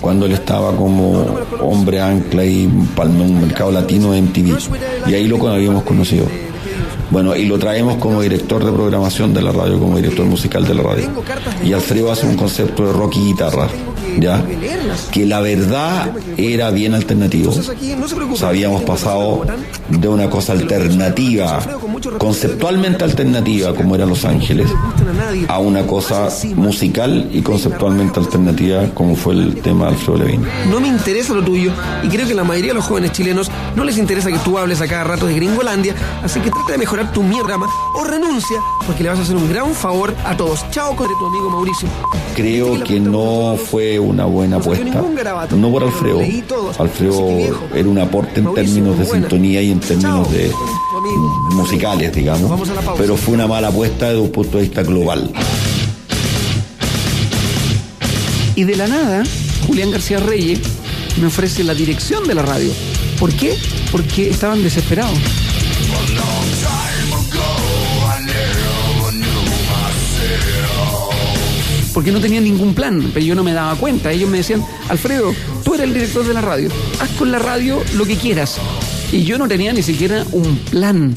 [0.00, 4.58] cuando él estaba como hombre ancla y palma un mercado latino de MTV.
[5.08, 6.26] Y ahí lo habíamos conocido.
[7.10, 10.74] Bueno, y lo traemos como director de programación de la radio, como director musical de
[10.74, 11.10] la radio.
[11.64, 13.68] Y Alfredo hace un concepto de rock y guitarra,
[14.20, 14.44] ¿ya?
[15.10, 17.52] Que la verdad era bien alternativo.
[17.52, 19.44] O sea, habíamos pasado
[19.88, 21.60] de una cosa alternativa,
[22.18, 24.68] conceptualmente alternativa, como era Los Ángeles,
[25.48, 30.46] a una cosa musical y conceptualmente alternativa, como fue el tema de Alfredo Levin.
[30.70, 33.84] No me interesa lo tuyo y creo que la mayoría de los jóvenes chilenos no
[33.84, 37.12] les interesa que tú hables a cada rato de Gringolandia, así que trata de mejorar
[37.12, 37.48] tu mierda
[37.94, 40.64] o renuncia porque le vas a hacer un gran favor a todos.
[40.70, 41.88] Chao con tu amigo Mauricio.
[42.34, 44.84] Creo que no fue una buena apuesta.
[45.56, 46.20] No por Alfredo.
[46.78, 47.28] Alfredo
[47.74, 50.52] era un aporte en términos de sintonía y en términos de
[51.52, 52.50] musicales, digamos.
[52.96, 55.30] Pero fue una mala apuesta desde un punto de vista global.
[58.54, 59.22] Y de la nada,
[59.66, 60.60] Julián García Reyes
[61.20, 62.72] me ofrece la dirección de la radio.
[63.18, 63.54] ¿Por qué?
[63.92, 65.18] Porque estaban desesperados.
[71.98, 74.12] Porque no tenían ningún plan, pero yo no me daba cuenta.
[74.12, 75.34] Ellos me decían, Alfredo,
[75.64, 76.68] tú eres el director de la radio,
[77.00, 78.60] haz con la radio lo que quieras.
[79.10, 81.12] Y yo no tenía ni siquiera un plan.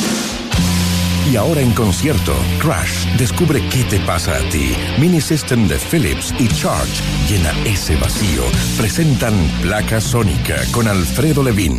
[1.31, 4.75] Y ahora en concierto, Crash descubre qué te pasa a ti.
[4.97, 8.41] Mini System de Philips y Charge llena ese vacío.
[8.75, 11.77] Presentan Placa Sónica con Alfredo Levin.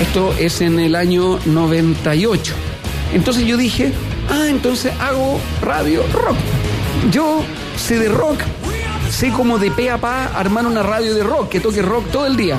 [0.00, 2.69] Esto es en el año 98.
[3.12, 3.92] Entonces yo dije,
[4.30, 6.36] ah, entonces hago radio rock.
[7.10, 7.42] Yo
[7.76, 8.40] sé de rock,
[9.10, 12.26] sé como de pe a pa armar una radio de rock, que toque rock todo
[12.26, 12.58] el día.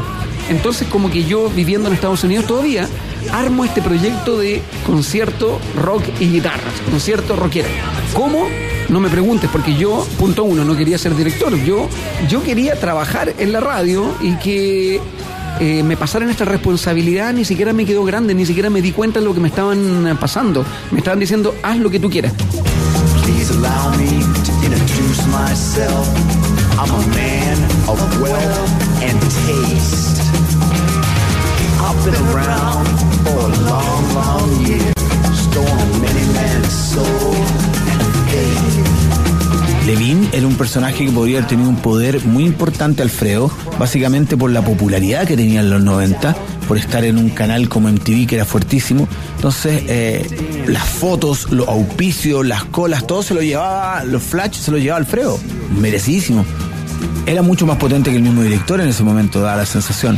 [0.49, 2.87] Entonces como que yo viviendo en Estados Unidos todavía,
[3.31, 7.69] armo este proyecto de concierto rock y guitarras, concierto rockero.
[8.13, 8.47] ¿Cómo?
[8.89, 11.55] No me preguntes, porque yo, punto uno, no quería ser director.
[11.63, 11.87] Yo,
[12.27, 14.99] yo quería trabajar en la radio y que
[15.59, 19.19] eh, me pasaran esta responsabilidad ni siquiera me quedó grande, ni siquiera me di cuenta
[19.19, 20.65] de lo que me estaban pasando.
[20.91, 22.33] Me estaban diciendo, haz lo que tú quieras.
[33.23, 34.21] Long, long.
[39.85, 44.51] Levin era un personaje que podría haber tenido un poder muy importante, Alfredo, básicamente por
[44.51, 46.35] la popularidad que tenía en los 90,
[46.67, 49.07] por estar en un canal como MTV que era fuertísimo.
[49.37, 54.71] Entonces, eh, las fotos, los auspicios, las colas, todo se lo llevaba, los flash se
[54.71, 55.39] lo llevaba Alfredo.
[55.79, 56.45] Merecidísimo.
[57.25, 60.17] Era mucho más potente que el mismo director en ese momento, daba la sensación.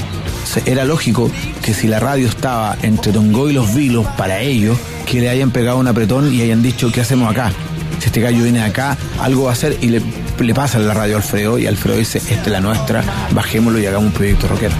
[0.65, 1.31] Era lógico
[1.63, 5.51] que si la radio estaba entre Tongo y los Vilos para ellos, que le hayan
[5.51, 7.51] pegado un apretón y hayan dicho, ¿qué hacemos acá?
[7.99, 10.01] Si este gallo viene acá, algo va a hacer y le,
[10.39, 13.85] le pasa la radio a Alfredo y Alfredo dice, esta es la nuestra, bajémoslo y
[13.85, 14.73] hagamos un proyecto rockero.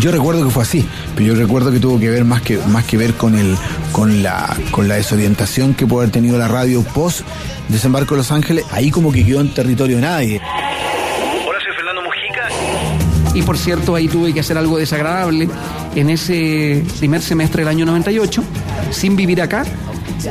[0.00, 2.84] Yo recuerdo que fue así, pero yo recuerdo que tuvo que ver más que, más
[2.84, 3.56] que ver con el,
[3.90, 7.22] con la, con la desorientación que puede haber tenido la radio post
[7.68, 10.40] desembarco de Los Ángeles, ahí como que quedó en territorio de nadie.
[11.46, 13.34] Hola, soy Fernando Mujica.
[13.34, 15.48] Y por cierto, ahí tuve que hacer algo desagradable
[15.96, 18.44] en ese primer semestre del año 98,
[18.92, 19.64] sin vivir acá,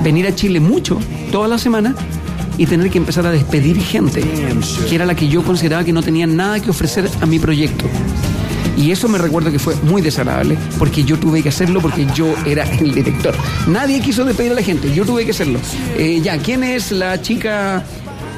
[0.03, 0.99] venir a Chile mucho,
[1.31, 1.95] toda la semana,
[2.57, 4.23] y tener que empezar a despedir gente,
[4.89, 7.85] que era la que yo consideraba que no tenía nada que ofrecer a mi proyecto.
[8.77, 12.33] Y eso me recuerdo que fue muy desagradable, porque yo tuve que hacerlo porque yo
[12.45, 13.33] era el director.
[13.67, 15.59] Nadie quiso despedir a la gente, yo tuve que hacerlo.
[15.97, 17.83] Eh, ya, ¿quién es la chica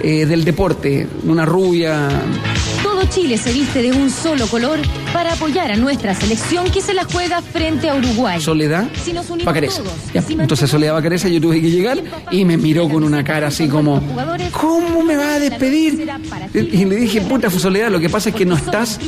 [0.02, 1.08] eh, del deporte?
[1.26, 2.08] Una rubia.
[3.10, 4.80] Chile se viste de un solo color
[5.12, 8.40] para apoyar a nuestra selección que se la juega frente a Uruguay.
[8.40, 9.28] Soledad Si nos
[10.30, 14.02] entonces Soledad Bacareza yo tuve que llegar y me miró con una cara así como,
[14.52, 16.08] ¿cómo me va a despedir?
[16.54, 19.00] Y le dije, puta Soledad, lo que pasa es que no estás,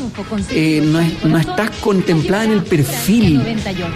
[0.50, 3.42] eh, no, no estás contemplada en el perfil.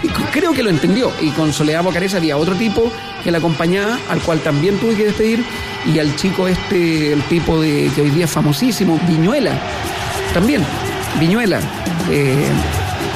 [0.02, 1.10] Y creo que lo entendió.
[1.20, 2.90] Y con Soledad Bacareza había otro tipo
[3.24, 5.44] que la acompañaba, al cual también tuve que despedir,
[5.92, 9.52] y al chico este, el tipo de que hoy día es famosísimo, Viñuela,
[10.36, 10.62] también,
[11.18, 11.60] Viñuela,
[12.10, 12.46] eh,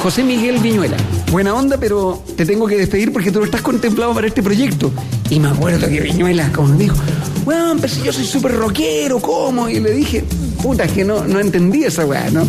[0.02, 0.96] José Miguel Viñuela.
[1.30, 4.90] Buena onda, pero te tengo que despedir porque tú no estás contemplado para este proyecto.
[5.28, 6.96] Y me acuerdo que Viñuela, como me dijo,
[7.44, 9.68] weón, pero si yo soy súper rockero, ¿cómo?
[9.68, 10.24] Y le dije,
[10.62, 12.46] puta, es que no, no entendí esa weá, ¿no?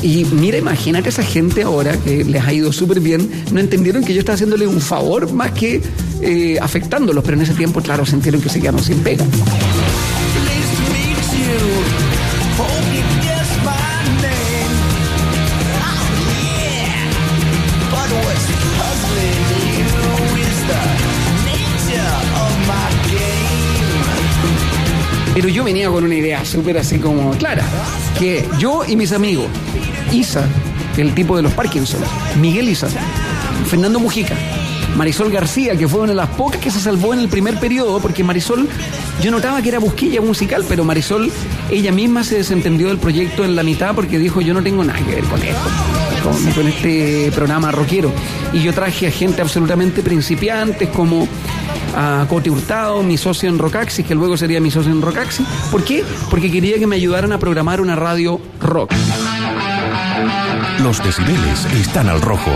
[0.00, 4.14] Y mira, imagínate esa gente ahora que les ha ido súper bien, no entendieron que
[4.14, 5.82] yo estaba haciéndole un favor más que
[6.22, 9.26] eh, afectándolos, pero en ese tiempo, claro, sintieron que se quedaron sin pega.
[25.34, 27.64] Pero yo venía con una idea súper así como clara,
[28.18, 29.46] que yo y mis amigos,
[30.12, 30.46] Isa,
[30.96, 32.00] el tipo de los Parkinson,
[32.38, 32.88] Miguel Isa,
[33.66, 34.34] Fernando Mujica,
[34.96, 37.98] Marisol García, que fue una de las pocas que se salvó en el primer periodo,
[38.00, 38.68] porque Marisol,
[39.22, 41.32] yo notaba que era busquilla musical, pero Marisol,
[41.70, 44.98] ella misma se desentendió del proyecto en la mitad porque dijo, yo no tengo nada
[44.98, 45.70] que ver con esto,
[46.22, 48.12] con, con este programa rockero.
[48.52, 51.26] Y yo traje a gente absolutamente principiantes como
[51.94, 55.44] a Cote Hurtado, mi socio en Rocaxi, que luego sería mi socio en Rocaxi.
[55.70, 56.04] ¿Por qué?
[56.30, 58.92] Porque quería que me ayudaran a programar una radio rock.
[60.82, 62.50] Los decibeles están al rojo.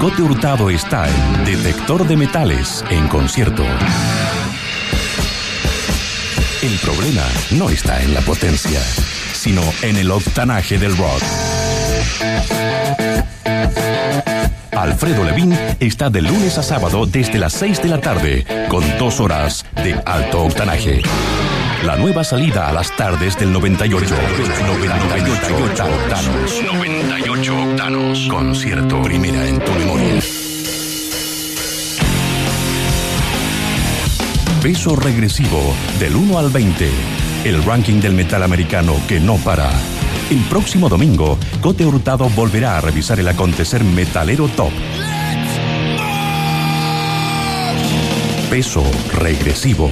[0.00, 3.64] Cote Hurtado está en Detector de Metales en concierto.
[6.62, 7.22] El problema
[7.52, 8.80] no está en la potencia,
[9.32, 11.22] sino en el octanaje del rock.
[14.82, 19.18] Alfredo Levín está de lunes a sábado desde las 6 de la tarde con dos
[19.18, 21.02] horas de alto octanaje.
[21.84, 24.14] La nueva salida a las tardes del 98.
[24.66, 26.62] 98 octanos.
[26.64, 28.28] 98 octanos.
[28.28, 30.20] Concierto primera en tu memoria.
[34.62, 36.88] Peso regresivo del 1 al 20.
[37.44, 39.70] El ranking del metal americano que no para.
[40.30, 44.70] El próximo domingo, Cote Hurtado volverá a revisar el acontecer metalero top.
[48.50, 49.90] Peso regresivo.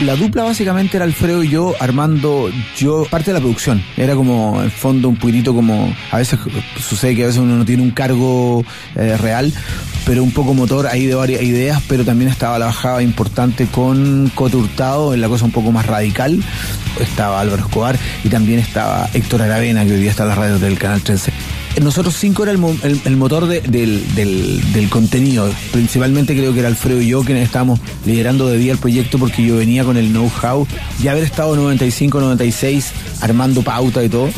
[0.00, 3.82] La dupla básicamente era Alfredo y yo armando yo parte de la producción.
[3.96, 6.38] Era como en fondo un poquitito como a veces
[6.78, 8.62] sucede que a veces uno no tiene un cargo
[8.94, 9.50] eh, real,
[10.04, 14.30] pero un poco motor ahí de varias ideas, pero también estaba la bajada importante con
[14.34, 16.42] Cote Hurtado en la cosa un poco más radical.
[17.00, 20.58] Estaba Álvaro Escobar y también estaba Héctor Aravena, que hoy día está en la radio
[20.58, 24.88] del Canal 13 nosotros cinco era el, mo- el- el motor de- del, del- del
[24.88, 25.50] contenido.
[25.72, 29.44] Principalmente creo que era Alfredo y yo quienes estábamos liderando de día el proyecto porque
[29.44, 30.66] yo venía con el know-how
[30.98, 34.28] de haber estado 95, 96 armando pauta y todo.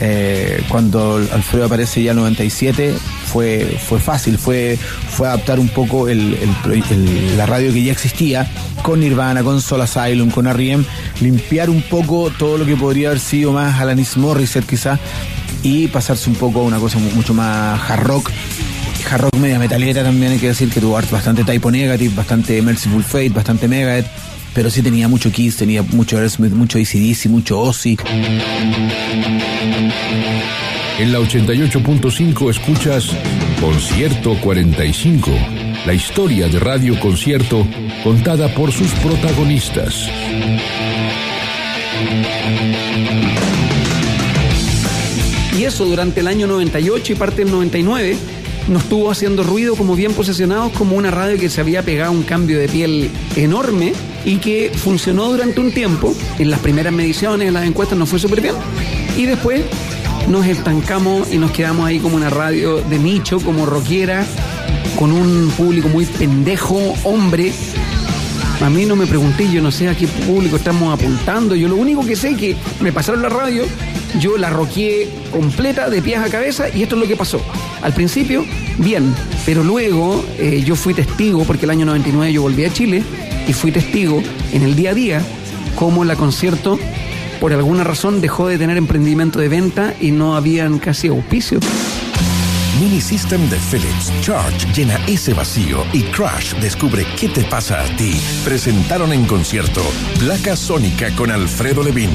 [0.00, 2.94] Eh, cuando Alfredo aparece ya 97
[3.32, 4.78] fue, fue fácil, fue,
[5.10, 6.36] fue adaptar un poco el-
[7.36, 8.50] la radio que ya existía
[8.82, 10.84] con Nirvana, con Soul Asylum, con R.E.M.,
[11.20, 14.98] limpiar un poco todo lo que podría haber sido más Alanis Morissette quizás
[15.62, 18.30] y pasarse un poco a una cosa mu- mucho más hard rock.
[19.10, 23.02] Hard rock media metalera también hay que decir que tuvo bastante Typo Negative, bastante Merciful
[23.04, 24.06] Fate, bastante Megadeth,
[24.54, 27.96] pero sí tenía mucho Kiss, tenía mucho Aerosmith, mucho ACDC, mucho Ozzy.
[31.00, 33.08] En la 88.5 escuchas
[33.58, 35.30] Concierto 45,
[35.86, 37.66] la historia de Radio Concierto
[38.04, 40.10] contada por sus protagonistas.
[45.58, 48.18] Y eso durante el año 98 y parte del 99
[48.68, 52.24] nos estuvo haciendo ruido como bien posesionados como una radio que se había pegado un
[52.24, 53.94] cambio de piel enorme
[54.26, 56.14] y que funcionó durante un tiempo.
[56.38, 58.54] En las primeras mediciones, en las encuestas nos fue súper bien.
[59.16, 59.62] Y después
[60.28, 64.26] nos estancamos y nos quedamos ahí como una radio de nicho, como rockera,
[64.98, 67.52] con un público muy pendejo, hombre,
[68.60, 71.54] a mí no me pregunté, yo no sé a qué público estamos apuntando.
[71.54, 73.64] Yo lo único que sé es que me pasaron la radio,
[74.20, 77.40] yo la roqué completa de pies a cabeza y esto es lo que pasó.
[77.80, 78.44] Al principio,
[78.76, 79.14] bien,
[79.46, 83.02] pero luego eh, yo fui testigo, porque el año 99 yo volví a Chile
[83.48, 85.22] y fui testigo en el día a día
[85.74, 86.78] cómo la concierto
[87.40, 91.64] por alguna razón dejó de tener emprendimiento de venta y no habían casi auspicios.
[92.78, 97.96] Mini System de Philips Charge llena ese vacío y Crash descubre qué te pasa a
[97.96, 98.20] ti.
[98.44, 99.82] Presentaron en concierto
[100.18, 102.10] Placa Sónica con Alfredo Levín.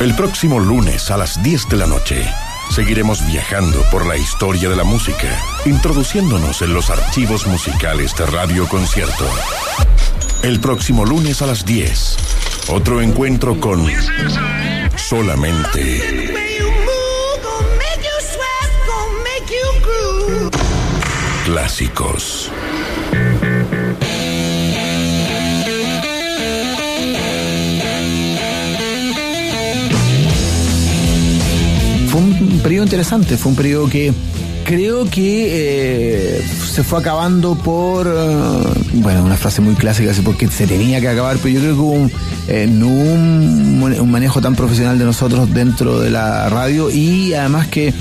[0.00, 2.28] El próximo lunes a las 10 de la noche
[2.70, 5.28] seguiremos viajando por la historia de la música,
[5.66, 9.28] introduciéndonos en los archivos musicales de Radio Concierto.
[10.42, 12.16] El próximo lunes a las 10,
[12.68, 13.86] otro encuentro con
[14.96, 16.32] solamente
[21.44, 22.50] clásicos.
[32.08, 34.12] Fue un periodo interesante, fue un periodo que
[34.64, 36.42] creo que eh,
[36.72, 41.08] se fue acabando por, eh, bueno, una frase muy clásica, así porque se tenía que
[41.08, 46.00] acabar, pero yo creo que hubo un, no un, manejo tan profesional de nosotros dentro
[46.00, 47.92] de la radio y además que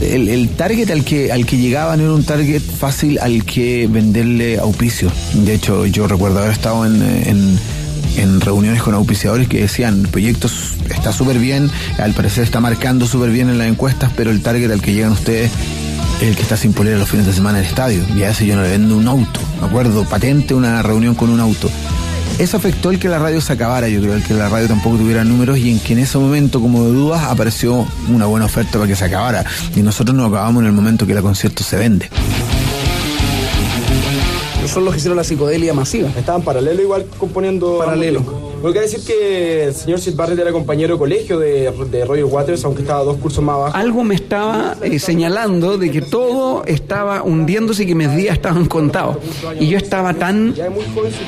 [0.00, 4.58] el, target al que, al que llegaba no era un target fácil al que venderle
[4.58, 5.10] auspicio.
[5.34, 10.48] De hecho, yo recuerdo haber estado en, en, reuniones con auspiciadores que decían, el proyecto
[10.90, 14.70] está súper bien, al parecer está marcando súper bien en las encuestas, pero el target
[14.70, 15.83] al que llegan ustedes es
[16.20, 18.02] el que está sin polera los fines de semana en el estadio.
[18.14, 21.30] Y a ese yo no le vendo un auto, me acuerdo, patente una reunión con
[21.30, 21.70] un auto.
[22.38, 24.96] Eso afectó el que la radio se acabara, yo creo, el que la radio tampoco
[24.96, 28.72] tuviera números y en que en ese momento, como de dudas, apareció una buena oferta
[28.72, 29.44] para que se acabara.
[29.76, 32.10] Y nosotros nos acabamos en el momento que la concierto se vende.
[34.66, 36.08] Son los que hicieron la psicodelia masiva.
[36.16, 37.78] Estaban paralelo igual componiendo.
[37.78, 38.43] Paralelo.
[38.64, 42.24] Lo que decir que el señor Sid Barrett era compañero de colegio de, de Roger
[42.24, 43.76] Waters, aunque estaba dos cursos más abajo.
[43.76, 48.64] Algo me estaba eh, señalando de que todo estaba hundiéndose y que mis días estaban
[48.64, 49.18] contados.
[49.60, 50.54] Y yo estaba tan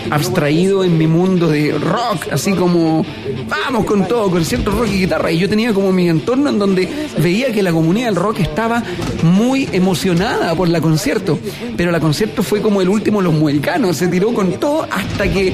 [0.09, 3.05] abstraído en mi mundo de rock, así como
[3.51, 5.31] vamos con todo, concierto rock y guitarra.
[5.31, 8.83] Y yo tenía como mi entorno en donde veía que la comunidad del rock estaba
[9.23, 11.39] muy emocionada por la concierto.
[11.77, 15.53] Pero la concierto fue como el último los muelcanos, se tiró con todo hasta que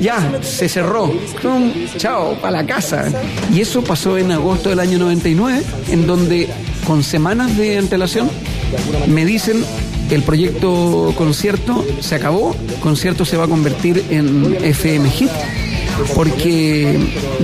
[0.00, 1.12] ya se cerró.
[1.96, 3.10] Chao, para la casa.
[3.52, 6.48] Y eso pasó en agosto del año 99, en donde
[6.86, 8.30] con semanas de antelación
[9.08, 9.64] me dicen
[10.10, 15.30] el proyecto concierto se acabó, concierto se va a convertir en FM Hit
[16.14, 16.98] porque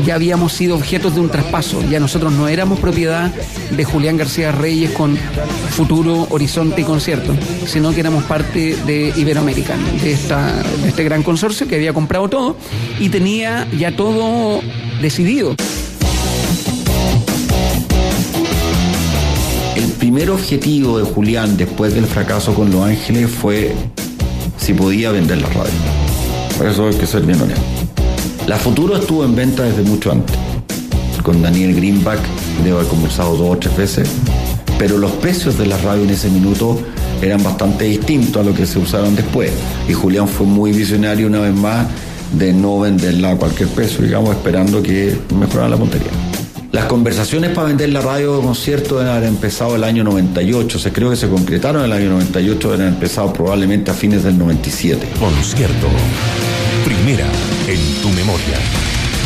[0.04, 3.32] ya habíamos sido objetos de un traspaso, ya nosotros no éramos propiedad
[3.70, 5.16] de Julián García Reyes con
[5.70, 7.34] Futuro, Horizonte y Concierto,
[7.66, 12.28] sino que éramos parte de Iberoamerican, de, esta, de este gran consorcio que había comprado
[12.28, 12.56] todo
[12.98, 14.60] y tenía ya todo
[15.00, 15.54] decidido.
[19.76, 23.74] El primer objetivo de Julián después del fracaso con Los Ángeles fue
[24.56, 25.72] si podía vender la radio.
[26.56, 27.75] Por eso hay que ser bien honesto.
[28.46, 30.36] La Futuro estuvo en venta desde mucho antes.
[31.24, 32.20] Con Daniel Greenback
[32.62, 34.08] debo haber conversado dos o tres veces.
[34.78, 36.78] Pero los precios de la radio en ese minuto
[37.20, 39.50] eran bastante distintos a lo que se usaron después.
[39.88, 41.88] Y Julián fue muy visionario una vez más
[42.38, 46.10] de no venderla a cualquier precio, digamos, esperando que mejorara la puntería.
[46.70, 50.78] Las conversaciones para vender la radio de concierto haber empezado el año 98.
[50.78, 54.22] Se creo que se concretaron en el año 98, deben haber empezado probablemente a fines
[54.22, 55.04] del 97.
[55.18, 55.88] Concierto.
[56.86, 57.26] Primera
[57.66, 58.56] en tu memoria.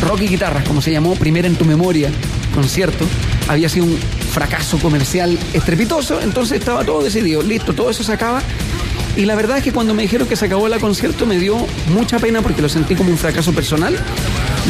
[0.00, 2.10] Rock y Guitarras, como se llamó, primera en tu memoria,
[2.54, 3.04] concierto,
[3.48, 8.42] había sido un fracaso comercial estrepitoso, entonces estaba todo decidido, listo, todo eso se acaba.
[9.14, 11.66] Y la verdad es que cuando me dijeron que se acabó la concierto me dio
[11.92, 13.94] mucha pena porque lo sentí como un fracaso personal.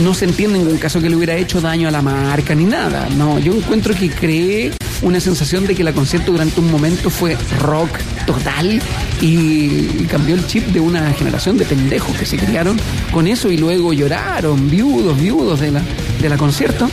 [0.02, 3.08] No sentí en ningún caso que le hubiera hecho daño a la marca ni nada.
[3.16, 4.72] No, yo encuentro que creé
[5.02, 8.80] una sensación de que la concierto durante un momento fue rock total
[9.20, 12.78] y cambió el chip de una generación de pendejos que se criaron
[13.12, 15.82] con eso y luego lloraron, viudos, viudos de la,
[16.20, 16.90] de la concierto.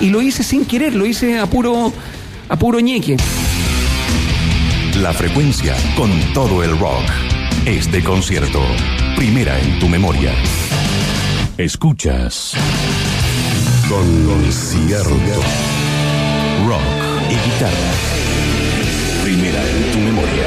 [0.00, 1.92] Y lo hice sin querer, lo hice a puro,
[2.48, 3.16] a puro ñeque.
[5.00, 7.04] La frecuencia con todo el rock.
[7.66, 8.60] Este concierto.
[9.16, 10.32] Primera en tu memoria.
[11.56, 12.52] Escuchas.
[13.88, 15.10] Concierto.
[16.66, 17.03] Rock
[17.44, 17.90] guitarra.
[19.22, 20.44] Primera en tu memoria.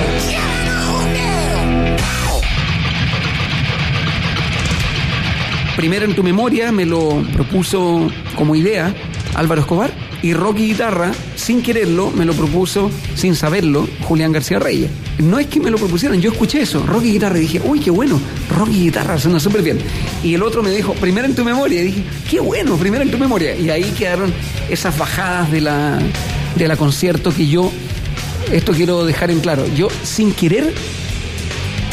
[5.75, 8.95] Primero en tu memoria me lo propuso como idea
[9.35, 9.91] Álvaro Escobar
[10.23, 14.89] y rock y guitarra, sin quererlo, me lo propuso, sin saberlo, Julián García Reyes.
[15.19, 17.79] No es que me lo propusieran, yo escuché eso, rock y guitarra, y dije, uy,
[17.79, 18.19] qué bueno,
[18.57, 19.77] rock y guitarra, suena súper bien.
[20.23, 23.11] Y el otro me dijo, primero en tu memoria, y dije, qué bueno, primero en
[23.11, 23.55] tu memoria.
[23.55, 24.33] Y ahí quedaron
[24.69, 25.99] esas bajadas de la,
[26.63, 27.71] de la concierto que yo,
[28.51, 30.73] esto quiero dejar en claro, yo sin querer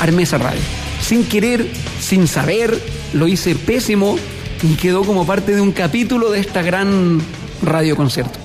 [0.01, 0.61] armé esa radio.
[1.01, 1.67] Sin querer,
[2.01, 2.79] sin saber,
[3.13, 4.17] lo hice pésimo
[4.63, 7.21] y quedó como parte de un capítulo de esta gran
[7.63, 8.39] radio concierto.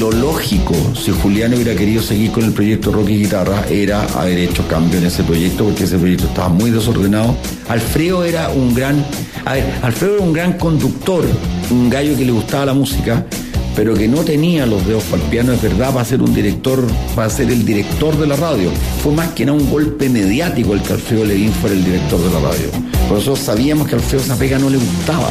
[0.00, 4.38] Lo lógico, si Julián hubiera querido seguir con el proyecto Rock y Guitarra, era haber
[4.38, 7.36] hecho cambio en ese proyecto, porque ese proyecto estaba muy desordenado.
[7.68, 9.04] Alfredo era un gran.
[9.44, 11.24] A ver, Alfredo era un gran conductor,
[11.70, 13.26] un gallo que le gustaba la música,
[13.74, 16.86] pero que no tenía los dedos para el piano, es verdad, para ser un director,
[17.14, 18.70] para ser el director de la radio.
[19.02, 22.30] Fue más que nada un golpe mediático el que Alfredo Levin fuera el director de
[22.30, 22.66] la radio.
[23.08, 25.30] Por eso sabíamos que a Alfredo esa pega no le gustaba.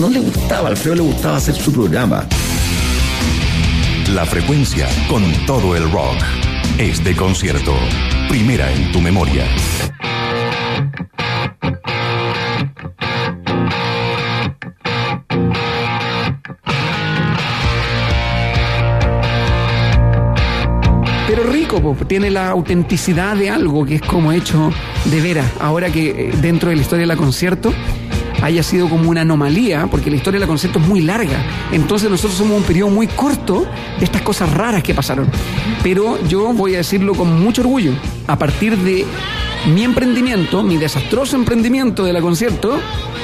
[0.00, 2.26] No le gustaba, a Alfredo le gustaba hacer su programa.
[4.14, 6.16] La frecuencia con todo el rock.
[6.78, 7.74] Este concierto.
[8.28, 9.44] Primera en tu memoria.
[21.68, 24.72] Po, tiene la autenticidad de algo que es como hecho
[25.04, 25.46] de veras.
[25.60, 27.72] Ahora que eh, dentro de la historia de la concierto
[28.42, 31.44] haya sido como una anomalía, porque la historia de la concierto es muy larga.
[31.72, 33.66] Entonces nosotros somos un periodo muy corto
[33.98, 35.28] de estas cosas raras que pasaron.
[35.82, 37.92] Pero yo voy a decirlo con mucho orgullo.
[38.26, 39.04] A partir de
[39.74, 42.78] mi emprendimiento, mi desastroso emprendimiento de la concierto,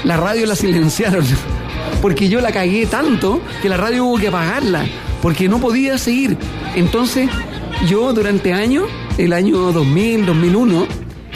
[0.05, 1.25] la radio la silenciaron.
[2.03, 4.85] Porque yo la cagué tanto que la radio hubo que apagarla.
[5.21, 6.37] Porque no podía seguir.
[6.75, 7.29] Entonces,
[7.87, 8.85] yo durante años,
[9.19, 10.87] el año 2000, 2001,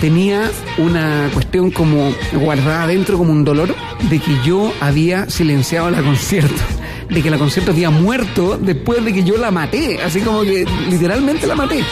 [0.01, 3.75] tenía una cuestión como guardada adentro como un dolor
[4.11, 6.63] de que yo había silenciado la concierto,
[7.09, 10.67] de que la concierto había muerto después de que yo la maté, así como que
[10.91, 11.83] literalmente la maté.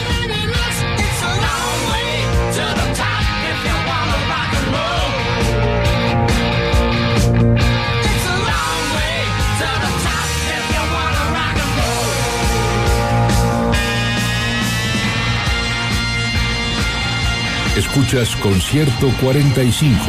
[17.75, 20.05] Escuchas Concierto 45,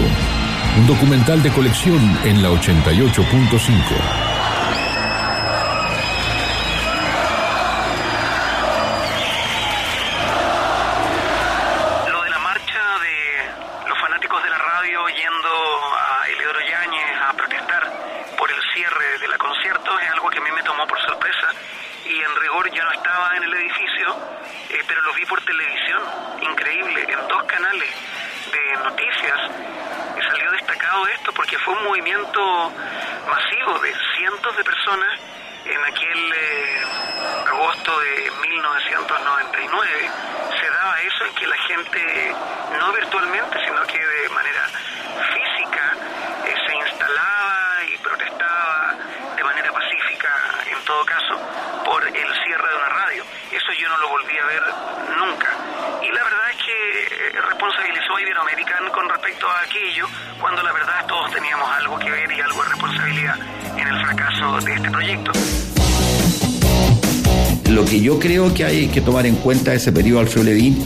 [0.78, 4.25] un documental de colección en la 88.5.
[68.06, 70.78] yo creo que hay que tomar en cuenta ese periodo Alfredo Levin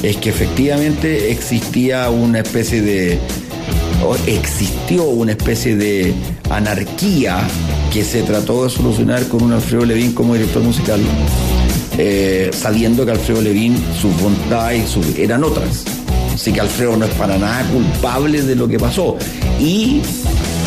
[0.00, 3.18] es que efectivamente existía una especie de
[4.28, 6.14] existió una especie de
[6.50, 7.40] anarquía
[7.92, 11.00] que se trató de solucionar con un Alfredo Levin como director musical,
[11.98, 15.82] eh, sabiendo que Alfredo Levin, sus bondades sus, eran otras.
[16.32, 19.16] Así que Alfredo no es para nada culpable de lo que pasó.
[19.58, 20.00] Y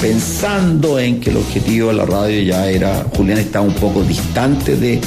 [0.02, 4.76] pensando en que el objetivo de la radio ya era, Julián estaba un poco distante
[4.76, 5.00] de,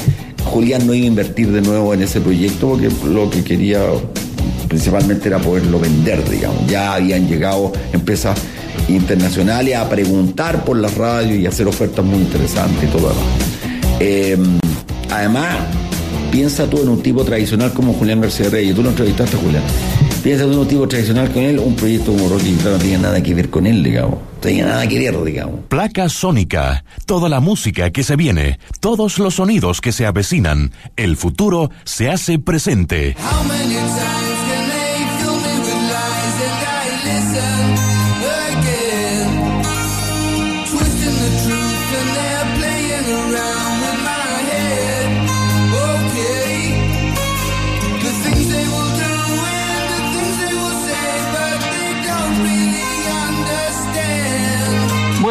[0.45, 3.81] Julián no iba a invertir de nuevo en ese proyecto porque lo que quería
[4.67, 6.65] principalmente era poderlo vender, digamos.
[6.67, 8.37] Ya habían llegado empresas
[8.87, 13.23] internacionales a preguntar por la radio y hacer ofertas muy interesantes y todo demás.
[13.99, 14.37] Eh,
[15.09, 15.57] además,
[16.31, 18.75] piensa tú en un tipo tradicional como Julián García Reyes.
[18.75, 19.63] Tú lo entrevistaste, Julián.
[20.23, 23.21] Piensa tú en un tipo tradicional con él, un proyecto como Rocky no tenía nada
[23.21, 24.19] que ver con él, digamos.
[24.45, 25.61] No tenía nada que ver, digamos.
[25.69, 26.85] Placa Sónica.
[27.07, 30.71] Toda la música que se viene, todos los sonidos que se avecinan.
[30.95, 33.15] El futuro se hace presente.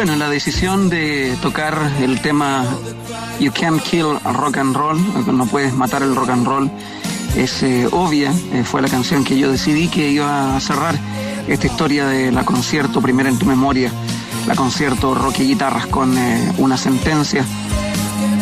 [0.05, 2.63] Bueno, la decisión de tocar el tema
[3.39, 4.99] You Can't Kill Rock and Roll,
[5.35, 6.71] no puedes matar el rock and roll,
[7.35, 8.31] es eh, obvia.
[8.53, 10.93] Eh, fue la canción que yo decidí que iba a cerrar
[11.47, 13.91] esta historia de la concierto Primera en tu memoria,
[14.45, 17.43] la concierto rock y guitarras con eh, una sentencia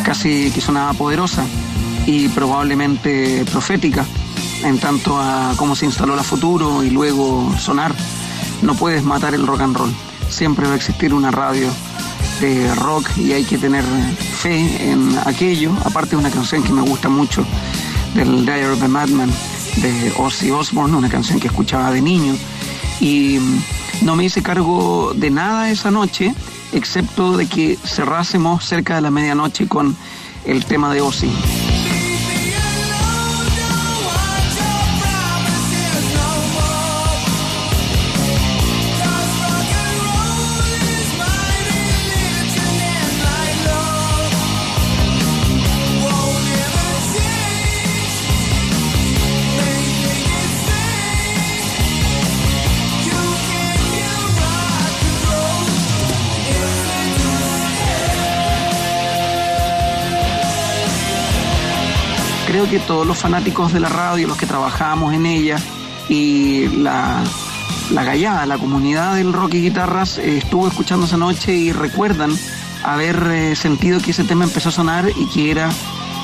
[0.04, 1.46] casi que sonaba poderosa
[2.04, 4.04] y probablemente profética
[4.64, 7.94] en tanto a cómo se instaló la futuro y luego sonar.
[8.60, 9.94] No puedes matar el rock and roll
[10.34, 11.68] siempre va a existir una radio
[12.40, 15.72] de rock y hay que tener fe en aquello.
[15.84, 17.46] Aparte una canción que me gusta mucho
[18.14, 19.30] del Diary of the Madman
[19.76, 22.34] de Ozzy Osbourne, una canción que escuchaba de niño.
[23.00, 23.38] Y
[24.02, 26.34] no me hice cargo de nada esa noche,
[26.72, 29.96] excepto de que cerrásemos cerca de la medianoche con
[30.44, 31.30] el tema de Ozzy.
[62.68, 65.56] Que todos los fanáticos de la radio, los que trabajamos en ella
[66.08, 67.22] y la,
[67.90, 72.30] la gallada, la comunidad del rock y guitarras eh, estuvo escuchando esa noche y recuerdan
[72.82, 75.70] haber eh, sentido que ese tema empezó a sonar y que era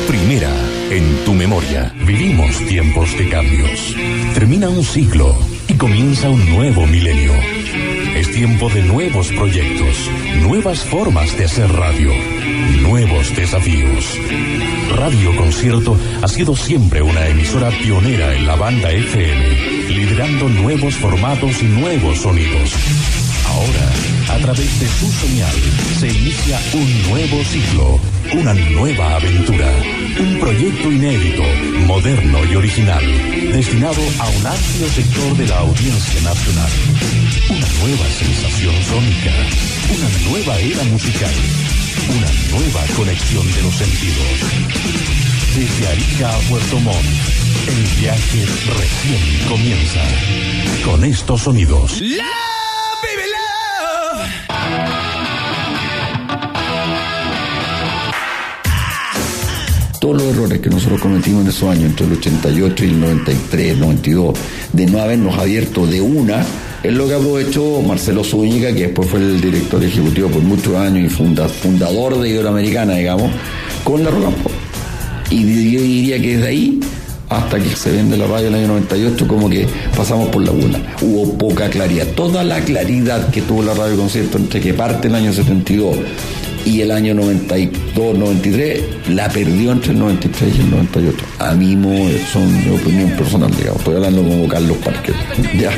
[0.06, 0.54] Primera
[0.90, 1.92] en tu memoria.
[2.06, 3.96] Vivimos tiempos de cambios.
[4.34, 7.32] Termina un ciclo y comienza un nuevo milenio.
[8.14, 10.08] Es tiempo de nuevos proyectos,
[10.42, 12.12] nuevas formas de hacer radio,
[12.82, 14.16] nuevos desafíos.
[14.94, 21.60] Radio Concierto ha sido siempre una emisora pionera en la banda FM, liderando nuevos formatos
[21.62, 22.74] y nuevos sonidos.
[23.44, 25.54] Ahora, a través de su señal,
[25.98, 28.00] se inicia un nuevo ciclo,
[28.34, 29.72] una nueva aventura,
[30.20, 31.42] un proyecto inédito,
[31.86, 33.04] moderno y original,
[33.52, 36.70] destinado a un amplio sector de la audiencia nacional.
[37.48, 39.32] Una nueva sensación sónica,
[39.96, 41.34] una nueva era musical,
[42.08, 44.40] una nueva conexión de los sentidos.
[45.56, 47.04] Desde Arica a Puerto Montt,
[47.66, 50.02] el viaje recién comienza.
[50.84, 52.00] Con estos sonidos.
[60.08, 63.72] Todos los errores que nosotros cometimos en esos años, entre el 88 y el 93,
[63.72, 64.38] el 92,
[64.72, 66.46] de no habernos abierto de una,
[66.82, 71.12] es lo que aprovechó Marcelo Zúñiga, que después fue el director ejecutivo por muchos años
[71.12, 73.30] y funda- fundador de Iberoamericana, digamos,
[73.84, 74.50] con la Pop.
[75.28, 76.80] Y yo diría que desde ahí
[77.28, 80.52] hasta que se vende la radio en el año 98, como que pasamos por la
[80.54, 80.80] laguna.
[81.02, 82.06] Hubo poca claridad.
[82.16, 85.96] Toda la claridad que tuvo la radio concierto entre que parte el año 72
[86.68, 91.16] y el año 92, 93, la perdió entre el 93 y el 98.
[91.38, 91.72] A mí
[92.30, 93.78] son mi opinión personal, digamos.
[93.78, 95.14] Estoy hablando como Carlos Parker.
[95.58, 95.70] ya.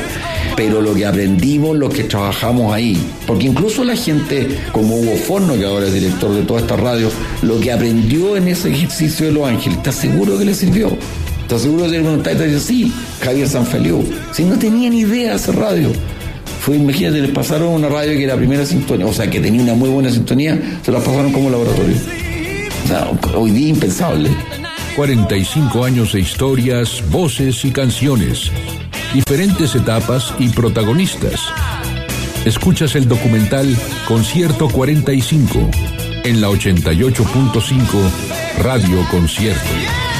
[0.57, 5.55] Pero lo que aprendimos, lo que trabajamos ahí, porque incluso la gente como Hugo Forno,
[5.55, 7.09] que ahora es director de toda esta radio,
[7.41, 10.91] lo que aprendió en ese ejercicio de Los Ángeles, ¿estás seguro que le sirvió?
[11.41, 14.03] ¿Estás seguro que le dice, sí, Javier Sanfeliu.
[14.33, 15.89] Si no tenía ni idea de hacer radio.
[16.61, 19.73] Fue, imagínate, les pasaron una radio que era primera sintonía, o sea, que tenía una
[19.73, 21.95] muy buena sintonía, se la pasaron como laboratorio.
[22.85, 24.29] O sea, hoy día impensable.
[24.95, 28.51] 45 años de historias, voces y canciones.
[29.11, 31.41] Diferentes etapas y protagonistas.
[32.45, 33.75] Escuchas el documental
[34.07, 35.67] Concierto 45
[36.23, 37.83] en la 88.5
[38.59, 40.10] Radio Concierto.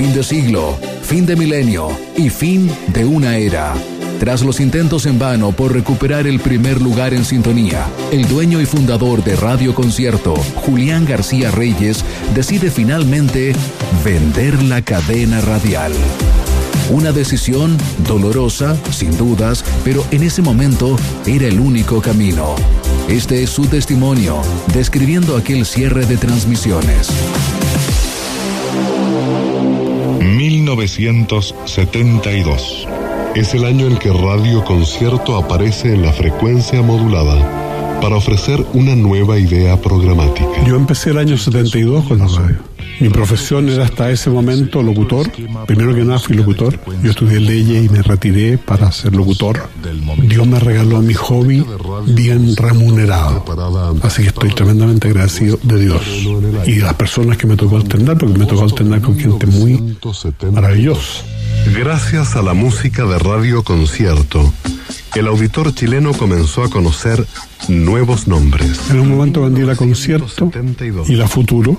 [0.00, 3.74] Fin de siglo, fin de milenio y fin de una era.
[4.18, 8.64] Tras los intentos en vano por recuperar el primer lugar en sintonía, el dueño y
[8.64, 12.02] fundador de Radio Concierto, Julián García Reyes,
[12.34, 13.52] decide finalmente
[14.02, 15.92] vender la cadena radial.
[16.88, 17.76] Una decisión
[18.08, 20.96] dolorosa, sin dudas, pero en ese momento
[21.26, 22.54] era el único camino.
[23.06, 24.40] Este es su testimonio,
[24.72, 27.10] describiendo aquel cierre de transmisiones.
[30.76, 32.86] 1972.
[33.34, 37.69] Es el año en que Radio Concierto aparece en la frecuencia modulada
[38.00, 40.64] para ofrecer una nueva idea programática.
[40.66, 42.70] Yo empecé el año 72 con la radio.
[43.00, 45.30] Mi profesión era hasta ese momento locutor.
[45.66, 46.78] Primero que nada fui locutor.
[47.02, 49.68] Yo estudié leyes y me retiré para ser locutor.
[50.22, 51.64] Dios me regaló mi hobby
[52.08, 53.44] bien remunerado.
[54.02, 56.02] Así que estoy tremendamente agradecido de Dios
[56.66, 59.96] y de las personas que me tocó alternar, porque me tocó alternar con gente muy
[60.52, 61.24] maravillosa.
[61.74, 64.52] Gracias a la música de Radio Concierto,
[65.14, 67.26] el auditor chileno comenzó a conocer
[67.68, 68.80] nuevos nombres.
[68.90, 70.26] En un momento vendí la concierto
[71.08, 71.76] y la futuro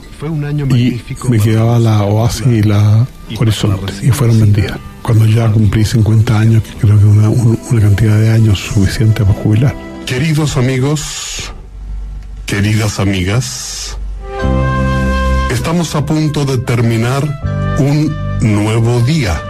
[0.78, 3.08] y me quedaba la Oasis y la
[3.38, 4.78] Horizonte y fueron vendidas.
[5.02, 9.24] Cuando ya cumplí 50 años, que creo que una, un- una cantidad de años suficiente
[9.24, 9.76] para jubilar.
[10.06, 11.52] Queridos amigos,
[12.46, 13.98] queridas amigas,
[15.52, 17.24] estamos a punto de terminar
[17.80, 19.42] un nuevo día.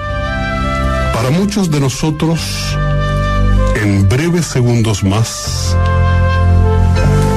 [1.14, 2.40] Para muchos de nosotros,
[3.82, 5.76] en breves segundos más,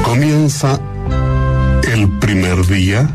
[0.04, 0.78] comienza
[1.90, 3.08] el primer día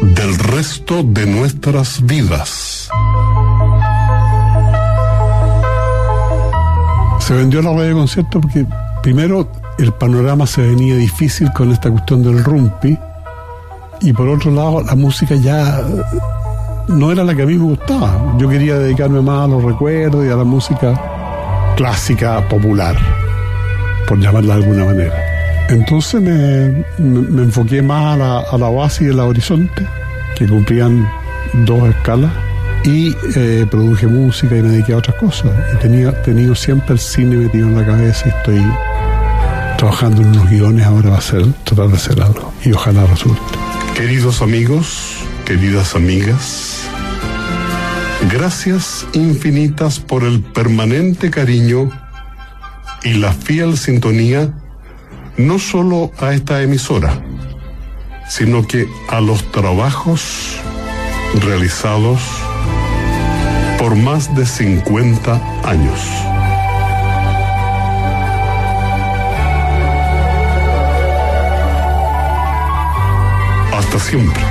[0.00, 2.88] del resto de nuestras vidas.
[7.18, 8.64] Se vendió la radio concierto porque
[9.02, 12.96] primero el panorama se venía difícil con esta cuestión del rumpi
[14.00, 15.82] y por otro lado la música ya
[16.86, 18.36] no era la que a mí me gustaba.
[18.38, 21.17] Yo quería dedicarme más a los recuerdos y a la música
[21.78, 22.96] clásica popular,
[24.08, 25.14] por llamarla de alguna manera.
[25.68, 29.86] Entonces me, me- enfoqué más a la, a la a la horizonte,
[30.36, 31.08] que cumplían
[31.68, 32.32] dos escalas,
[32.84, 35.52] y eh, produje música y me dediqué a otras cosas.
[35.72, 38.62] Y tenía tenido siempre el cine metido en la cabeza y estoy
[39.76, 43.40] trabajando en unos guiones, ahora va a ser tratar de hacer algo y ojalá resulte.
[43.94, 46.77] Queridos amigos, queridas amigas,
[48.26, 51.90] gracias infinitas por el permanente cariño
[53.04, 54.52] y la fiel sintonía
[55.36, 57.22] no solo a esta emisora,
[58.28, 60.58] sino que a los trabajos
[61.40, 62.20] realizados
[63.78, 66.00] por más de 50 años.
[73.72, 74.47] Hasta siempre.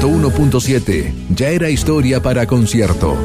[0.00, 3.16] 101.7 ya era historia para concierto.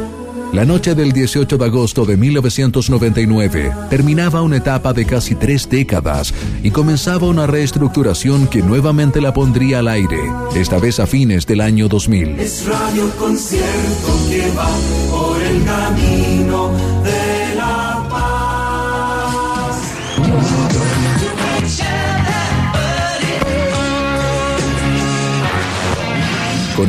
[0.53, 6.33] La noche del 18 de agosto de 1999 terminaba una etapa de casi tres décadas
[6.63, 10.19] y comenzaba una reestructuración que nuevamente la pondría al aire,
[10.55, 12.39] esta vez a fines del año 2000.
[12.39, 14.69] Es radio concierto que va
[15.11, 16.71] por el camino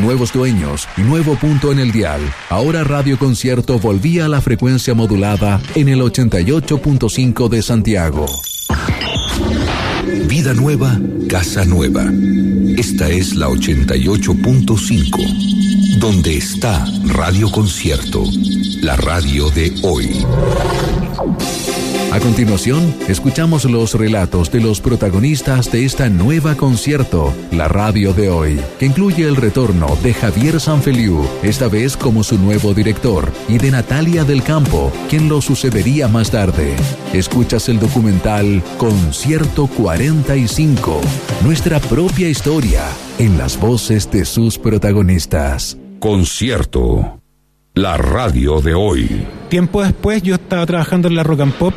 [0.01, 5.61] Nuevos dueños nuevo punto en el dial, ahora Radio Concierto volvía a la frecuencia modulada
[5.74, 8.24] en el 88.5 de Santiago.
[10.26, 10.98] Vida nueva,
[11.28, 12.11] casa nueva.
[12.78, 18.24] Esta es la 88.5, donde está Radio Concierto,
[18.80, 20.24] la radio de hoy.
[22.13, 28.29] A continuación, escuchamos los relatos de los protagonistas de esta nueva concierto, la radio de
[28.29, 33.59] hoy, que incluye el retorno de Javier Sanfeliu, esta vez como su nuevo director, y
[33.59, 36.75] de Natalia del Campo, quien lo sucedería más tarde.
[37.13, 41.01] Escuchas el documental Concierto 45,
[41.45, 42.83] nuestra propia historia,
[43.21, 45.79] en las voces de sus protagonistas.
[46.01, 47.21] Concierto.
[47.75, 49.29] La radio de hoy.
[49.49, 51.75] Tiempo después yo estaba trabajando en la Rock and Pop,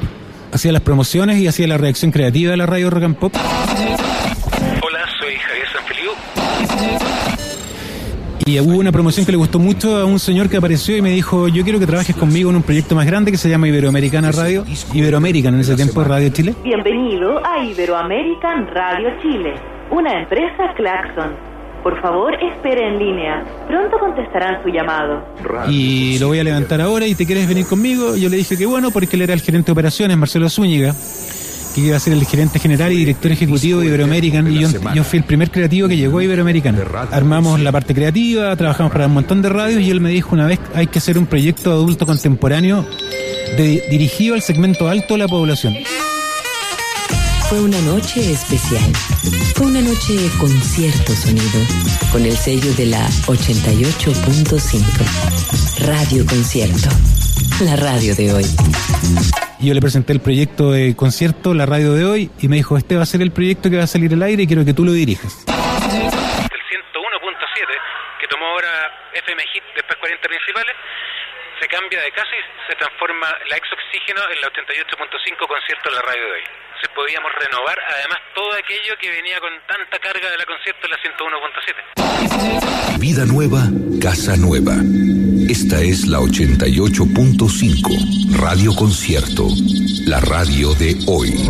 [0.54, 3.34] hacía las promociones y hacía la reacción creativa de la radio Rock and Pop.
[3.36, 6.12] Hola, soy Javier Sanfeliu.
[8.46, 11.10] Y hubo una promoción que le gustó mucho a un señor que apareció y me
[11.10, 14.32] dijo, yo quiero que trabajes conmigo en un proyecto más grande que se llama Iberoamericana
[14.32, 14.66] Radio.
[14.94, 16.54] Iberoamerican en ese tiempo Radio Chile.
[16.64, 19.56] Bienvenido a Iberoamerican Radio Chile,
[19.90, 21.53] una empresa Claxon.
[21.84, 23.44] Por favor, espere en línea.
[23.68, 25.22] Pronto contestarán su llamado.
[25.70, 28.16] Y lo voy a levantar ahora y te quieres venir conmigo.
[28.16, 30.96] Yo le dije que bueno, porque él era el gerente de operaciones, Marcelo Zúñiga,
[31.76, 34.50] que iba a ser el gerente general y director ejecutivo de Iberoamerican.
[34.50, 36.76] Y yo, fui el primer creativo que llegó a Iberoamerican.
[37.12, 40.48] Armamos la parte creativa, trabajamos para un montón de radios y él me dijo una
[40.48, 42.86] vez hay que hacer un proyecto adulto contemporáneo
[43.58, 45.74] de- dirigido al segmento alto de la población.
[47.54, 48.90] Fue una noche especial.
[49.54, 51.62] Fue una noche con cierto sonido,
[52.12, 55.86] con el sello de la 88.5.
[55.86, 56.90] Radio Concierto.
[57.62, 58.50] La radio de hoy.
[59.62, 62.98] Yo le presenté el proyecto de concierto, la radio de hoy, y me dijo, este
[62.98, 64.84] va a ser el proyecto que va a salir al aire y quiero que tú
[64.84, 65.46] lo dirijas.
[65.46, 66.50] El 101.7,
[68.20, 70.74] que tomó ahora FM Hit, después 40 principales,
[71.62, 75.96] se cambia de casa y se transforma la ex oxígeno en la 88.5 concierto en
[75.96, 76.63] la radio de hoy.
[76.96, 83.00] Podíamos renovar además todo aquello que venía con tanta carga de la concierto la 101.7.
[83.00, 83.64] Vida nueva,
[84.02, 84.76] casa nueva.
[85.50, 89.48] Esta es la 88.5, Radio Concierto,
[90.06, 91.50] la radio de hoy.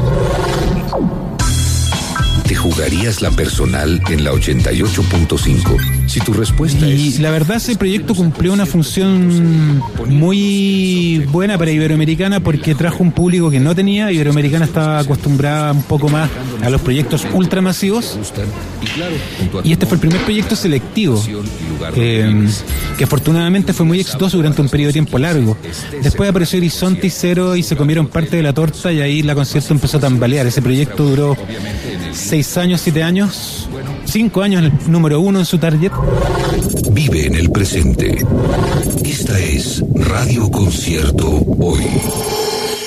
[2.48, 5.83] ¿Te jugarías la personal en la 88.5?
[6.14, 12.40] Si tu respuesta Y la verdad ese proyecto cumplió una función muy buena para Iberoamericana
[12.40, 14.12] porque trajo un público que no tenía.
[14.12, 16.30] Iberoamericana estaba acostumbrada un poco más
[16.62, 18.20] a los proyectos ultramasivos.
[19.64, 21.20] Y este fue el primer proyecto selectivo,
[21.96, 22.48] eh,
[22.96, 25.58] que afortunadamente fue muy exitoso durante un periodo de tiempo largo.
[26.04, 29.34] Después apareció Horizonte y Cero y se comieron parte de la torta y ahí la
[29.34, 30.46] concierto empezó a tambalear.
[30.46, 31.36] Ese proyecto duró
[32.12, 33.68] seis años, siete años,
[34.06, 35.92] cinco años el número uno en su target.
[36.92, 38.18] Vive en el presente.
[39.04, 41.28] Esta es Radio Concierto
[41.60, 41.84] Hoy.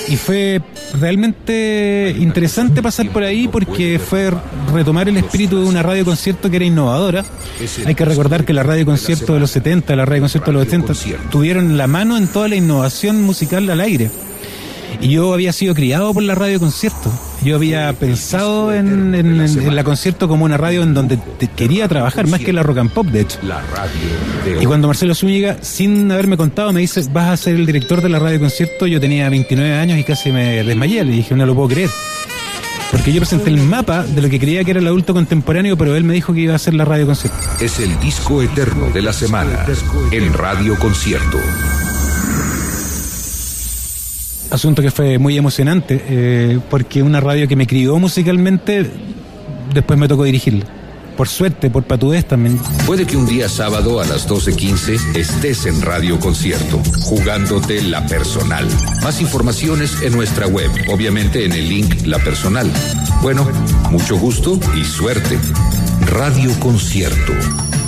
[0.09, 0.61] Y fue
[0.99, 4.31] realmente interesante pasar por ahí porque fue
[4.73, 7.25] retomar el espíritu de una radio concierto que era innovadora.
[7.85, 10.67] Hay que recordar que la radio concierto de los 70, la radio concierto de los
[10.67, 10.93] 80
[11.29, 14.09] tuvieron la mano en toda la innovación musical al aire.
[15.01, 17.11] Y yo había sido criado por la radio concierto.
[17.43, 21.87] Yo había pensado en, en- en la concierto como una radio en donde te- quería
[21.87, 23.37] trabajar, más que la rock and pop, de hecho.
[24.61, 28.09] Y cuando Marcelo Zúñiga, sin haberme contado, me dice, vas a ser el director de
[28.09, 31.03] la radio concierto, yo tenía 29 años y casi me desmayé.
[31.05, 31.89] Le dije, no lo puedo creer.
[32.91, 35.95] Porque yo presenté el mapa de lo que creía que era el adulto contemporáneo, pero
[35.95, 37.37] él me dijo que iba a hacer la radio concierto.
[37.59, 39.65] Es el disco eterno de la semana
[40.11, 41.37] en Radio Concierto.
[44.49, 48.89] Asunto que fue muy emocionante, eh, porque una radio que me crió musicalmente,
[49.73, 50.65] después me tocó dirigirla.
[51.17, 52.59] Por suerte, por patudez también.
[52.85, 58.67] Puede que un día sábado a las 12.15 estés en Radio Concierto, jugándote la personal.
[59.01, 62.71] Más informaciones en nuestra web, obviamente en el link La Personal.
[63.23, 63.49] Bueno,
[63.89, 65.39] mucho gusto y suerte.
[66.05, 67.33] Radio Concierto,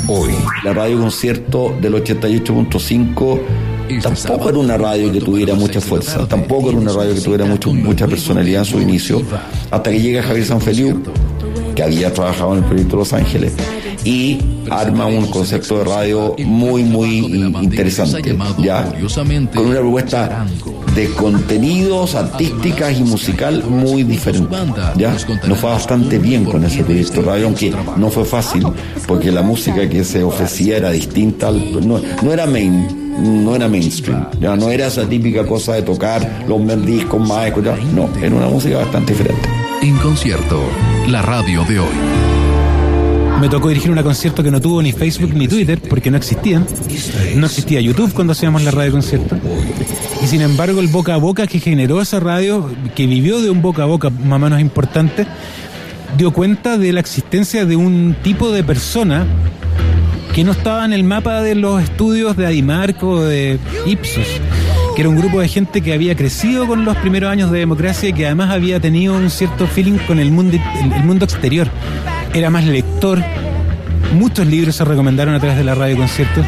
[0.07, 0.33] hoy.
[0.63, 3.68] La radio concierto del 88.5
[4.01, 7.73] tampoco era una radio que tuviera mucha fuerza, tampoco era una radio que tuviera mucho,
[7.73, 9.21] mucha personalidad en su inicio,
[9.71, 11.03] hasta que llega Javier Sanfeliu,
[11.75, 13.53] que había trabajado en el proyecto Los Ángeles,
[14.03, 17.17] y arma un concepto de radio muy, muy
[17.61, 18.93] interesante, ya,
[19.53, 20.45] con una propuesta
[20.95, 24.55] de contenidos artísticas y musical muy diferente,
[24.97, 25.15] ya,
[25.47, 28.65] nos fue bastante bien con ese proyecto de radio, aunque no fue fácil,
[29.07, 34.25] porque la música que se ofrecía era distinta, no, no era main, no era mainstream,
[34.39, 38.35] ya no era esa típica cosa de tocar los mil discos más, escuchar, no, era
[38.35, 39.47] una música bastante diferente.
[39.81, 40.61] En concierto,
[41.07, 42.29] la radio de hoy.
[43.39, 46.67] Me tocó dirigir un concierto que no tuvo ni Facebook ni Twitter, porque no existían.
[47.35, 49.37] No existía YouTube cuando hacíamos la radio concierto.
[50.21, 53.61] Y sin embargo, el boca a boca que generó esa radio, que vivió de un
[53.61, 55.25] boca a boca más o menos importante,
[56.17, 59.25] dio cuenta de la existencia de un tipo de persona
[60.39, 64.25] que no estaba en el mapa de los estudios de Adimarco o de Ipsos,
[64.95, 68.07] que era un grupo de gente que había crecido con los primeros años de democracia
[68.07, 71.67] y que además había tenido un cierto feeling con el mundo, el, mundo exterior.
[72.33, 73.21] Era más lector,
[74.13, 76.45] muchos libros se recomendaron a través de la radio conciertos.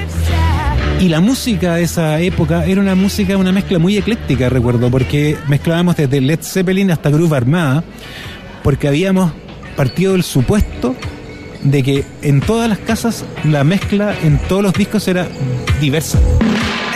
[1.01, 5.35] Y la música de esa época era una música, una mezcla muy ecléctica, recuerdo, porque
[5.49, 7.83] mezclábamos desde Led Zeppelin hasta Groove Armada,
[8.63, 9.33] porque habíamos
[9.75, 10.95] partido del supuesto
[11.63, 15.27] de que en todas las casas la mezcla en todos los discos era
[15.79, 16.19] diversa.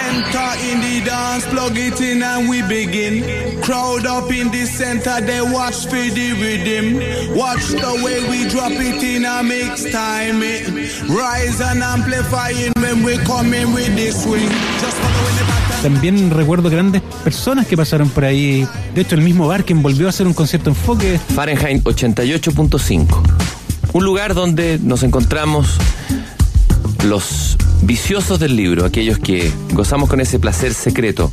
[0.08, 3.24] Enter in the dance, plug it in and we begin.
[3.62, 7.00] Crowd up in the center, they watch for the rhythm.
[7.36, 10.42] Watch the way we drop it in a mix time.
[10.42, 10.68] It
[11.10, 14.50] rise and amplifying when we come in with the swing.
[14.80, 15.82] Just following the pattern.
[15.84, 18.68] También recuerdo grandes personas que pasaron por ahí.
[18.94, 21.20] De hecho, el mismo Barken volvió a hacer un concierto enfoque.
[21.36, 23.55] Fahrenheit 88.5.
[23.96, 25.78] Un lugar donde nos encontramos
[27.06, 27.56] los
[27.86, 31.32] viciosos del libro, aquellos que gozamos con ese placer secreto,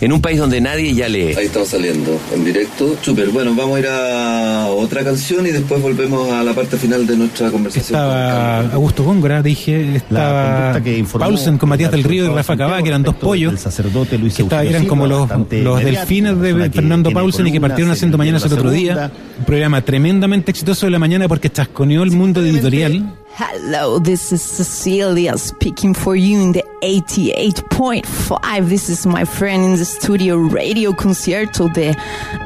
[0.00, 1.34] en un país donde nadie ya lee.
[1.36, 2.94] Ahí estamos saliendo en directo.
[3.02, 7.06] Súper, bueno, vamos a ir a otra canción y después volvemos a la parte final
[7.06, 7.98] de nuestra conversación.
[7.98, 12.56] Estaba Augusto Góngora, dije, estaba conducta que informó Paulsen con Matías del Río y Rafa
[12.56, 13.52] Cabá, que eran dos pollos.
[13.52, 17.60] El sacerdote Luis que estaba- eran como los, los delfines de Fernando Paulsen y que
[17.60, 19.10] partieron en haciendo mañana La el otro día.
[19.38, 23.14] Un programa tremendamente exitoso de la mañana porque chasconeó el mundo editorial.
[23.40, 28.68] Hello, this is Cecilia speaking for you in the 88.5.
[28.68, 31.96] This is my friend in the studio radio concierto de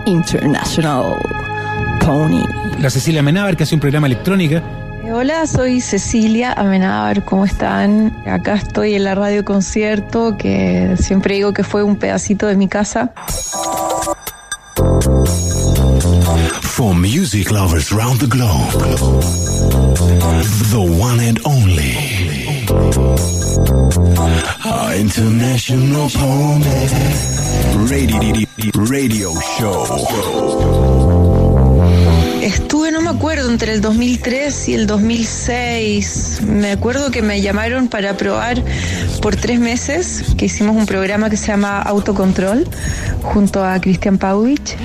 [0.04, 1.16] International
[2.04, 2.44] Pony.
[2.78, 4.62] La Cecilia Amenábar, que hace un programa electrónica.
[5.10, 8.14] Hola, soy Cecilia Amenábar, ¿cómo están?
[8.26, 12.68] Acá estoy en la radio concierto, que siempre digo que fue un pedacito de mi
[12.68, 13.14] casa.
[16.62, 18.72] For music lovers round the globe,
[20.70, 21.92] the one and only.
[24.94, 26.88] International pony
[28.74, 31.21] radio show.
[32.42, 36.40] Estuve, no me acuerdo, entre el 2003 y el 2006.
[36.44, 38.60] Me acuerdo que me llamaron para probar
[39.20, 42.66] por tres meses, que hicimos un programa que se llama Autocontrol,
[43.22, 44.76] junto a Cristian Pauvich.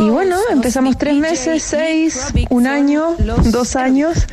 [0.00, 4.26] Y bueno, empezamos tres meses, seis, un año, dos años.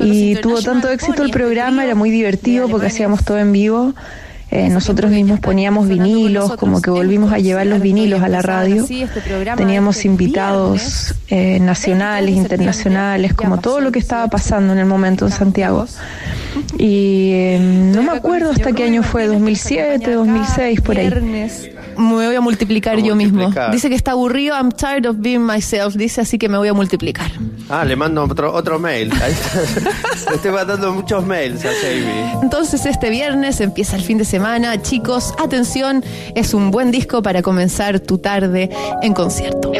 [0.00, 3.94] Y tuvo tanto éxito el programa, era muy divertido porque hacíamos todo en vivo.
[4.54, 8.84] Eh, nosotros mismos poníamos vinilos, como que volvimos a llevar los vinilos a la radio.
[9.56, 15.32] Teníamos invitados eh, nacionales, internacionales, como todo lo que estaba pasando en el momento en
[15.32, 15.86] Santiago.
[16.76, 17.58] Y eh,
[17.94, 21.10] no me acuerdo hasta qué año fue, 2007, 2006, por ahí.
[21.96, 23.52] Me voy a multiplicar yo mismo.
[23.70, 25.94] Dice que está aburrido, I'm tired of being myself.
[25.94, 27.30] Dice así que me voy a multiplicar.
[27.68, 29.10] Ah, le mando otro, otro mail.
[30.28, 32.42] Le estoy mandando muchos mails a Jamie.
[32.42, 34.80] Entonces este viernes empieza el fin de semana.
[34.82, 38.70] Chicos, atención, es un buen disco para comenzar tu tarde
[39.02, 39.72] en concierto.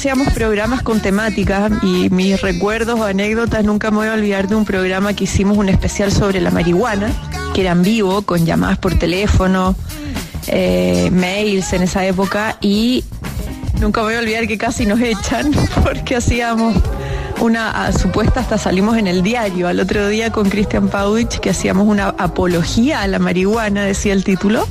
[0.00, 4.56] Hacíamos programas con temáticas y mis recuerdos o anécdotas nunca me voy a olvidar de
[4.56, 7.12] un programa que hicimos un especial sobre la marihuana,
[7.52, 9.76] que era en vivo, con llamadas por teléfono,
[10.46, 13.04] eh, mails en esa época y
[13.78, 15.52] nunca me voy a olvidar que casi nos echan
[15.84, 16.76] porque hacíamos
[17.40, 21.50] una a- supuesta, hasta salimos en el diario al otro día con Christian Paudich que
[21.50, 24.66] hacíamos una apología a la marihuana, decía el título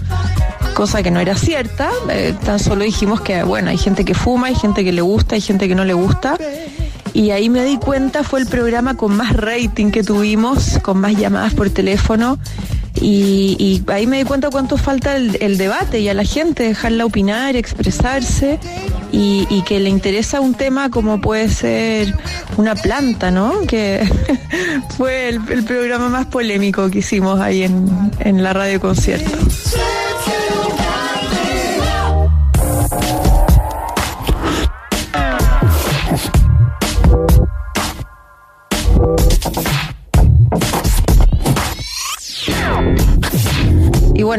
[0.75, 4.47] cosa que no era cierta, eh, tan solo dijimos que, bueno, hay gente que fuma,
[4.47, 6.37] hay gente que le gusta, hay gente que no le gusta.
[7.11, 11.17] Y ahí me di cuenta, fue el programa con más rating que tuvimos, con más
[11.17, 12.39] llamadas por teléfono.
[13.01, 17.55] Y, ahí me di cuenta cuánto falta el, debate y a la gente dejarla opinar,
[17.55, 18.59] expresarse
[19.11, 22.13] y, y que le interesa un tema como puede ser
[22.57, 23.61] una planta, ¿no?
[23.67, 24.07] Que
[24.97, 29.37] fue el, el programa más polémico que hicimos ahí en, en la radio concierto.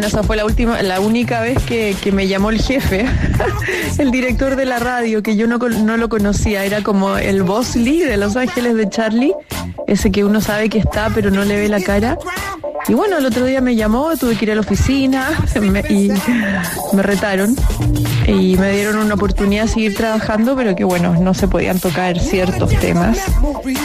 [0.01, 3.05] Bueno, esa fue la última, la única vez que, que me llamó el jefe,
[3.99, 7.77] el director de la radio, que yo no, no lo conocía, era como el boss
[7.77, 9.35] Lee de Los Ángeles de Charlie,
[9.87, 12.17] ese que uno sabe que está pero no le ve la cara.
[12.89, 15.29] Y bueno, el otro día me llamó, tuve que ir a la oficina
[15.91, 16.11] y
[16.95, 17.55] me retaron
[18.31, 22.19] y me dieron una oportunidad de seguir trabajando, pero que bueno, no se podían tocar
[22.19, 23.19] ciertos temas,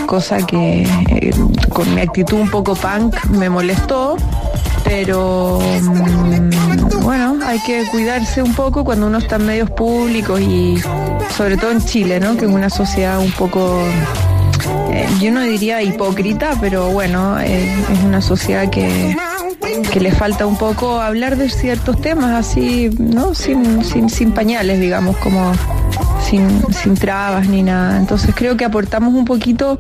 [0.06, 1.34] cosa que eh,
[1.70, 4.18] con mi actitud un poco punk me molestó,
[4.84, 10.82] pero mm, bueno, hay que cuidarse un poco cuando uno está en medios públicos y
[11.36, 12.38] sobre todo en Chile, ¿no?
[12.38, 13.82] Que es una sociedad un poco
[14.92, 19.16] eh, yo no diría hipócrita, pero bueno, eh, es una sociedad que,
[19.92, 23.34] que le falta un poco hablar de ciertos temas así, ¿no?
[23.34, 25.54] Sin, sin, sin pañales, digamos, como
[26.24, 27.98] sin, sin trabas ni nada.
[27.98, 29.80] Entonces creo que aportamos un poquito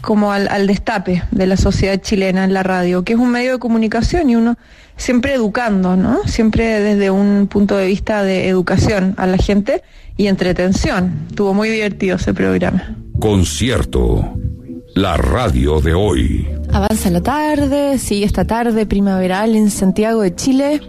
[0.00, 3.52] como al, al destape de la sociedad chilena en la radio, que es un medio
[3.52, 4.56] de comunicación y uno
[4.96, 6.22] siempre educando, ¿no?
[6.26, 9.82] Siempre desde un punto de vista de educación a la gente
[10.16, 11.26] y entretención.
[11.28, 12.96] Estuvo muy divertido ese programa.
[13.18, 14.34] Concierto.
[14.94, 16.48] La radio de hoy.
[16.72, 20.80] Avanza la tarde, sigue esta tarde primaveral en Santiago de Chile.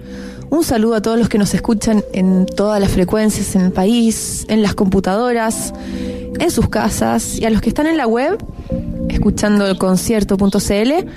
[0.51, 4.45] Un saludo a todos los que nos escuchan en todas las frecuencias en el país,
[4.47, 5.73] en las computadoras,
[6.39, 8.37] en sus casas y a los que están en la web
[9.09, 11.09] escuchando el concierto.cl.